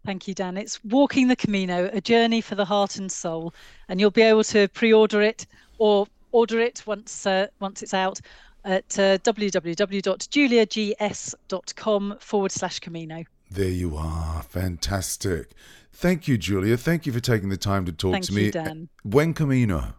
[0.05, 0.57] Thank you, Dan.
[0.57, 3.55] It's Walking the Camino, a journey for the heart and soul.
[3.89, 5.47] And you'll be able to pre order it
[5.79, 8.21] or order it once uh, once it's out
[8.65, 13.25] at uh, www.juliags.com forward slash Camino.
[13.51, 14.43] There you are.
[14.43, 15.53] Fantastic.
[15.93, 16.77] Thank you, Julia.
[16.77, 18.51] Thank you for taking the time to talk Thank to you, me.
[18.51, 18.89] Dan.
[19.05, 19.95] Buen Camino.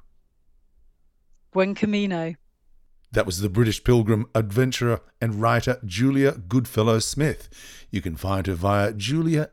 [1.52, 2.34] Buen Camino.
[3.14, 7.48] That was the British pilgrim, adventurer, and writer Julia Goodfellow Smith.
[7.92, 9.50] You can find her via juliags.com.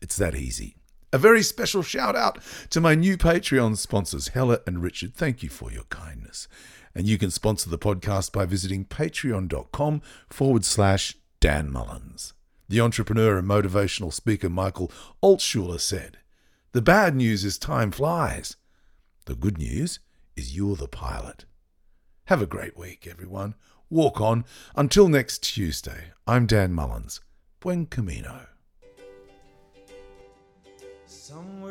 [0.00, 0.76] It's that easy.
[1.12, 2.38] A very special shout out
[2.70, 5.14] to my new Patreon sponsors, Hella and Richard.
[5.14, 6.46] Thank you for your kindness.
[6.94, 12.32] And you can sponsor the podcast by visiting patreon.com forward slash Dan Mullins.
[12.68, 16.18] The entrepreneur and motivational speaker Michael Altshuler said,
[16.70, 18.56] The bad news is time flies.
[19.24, 19.98] The good news
[20.36, 21.44] is you're the pilot.
[22.28, 23.54] Have a great week, everyone.
[23.88, 24.44] Walk on.
[24.76, 27.22] Until next Tuesday, I'm Dan Mullins.
[27.58, 28.48] Buen camino.
[31.06, 31.62] Some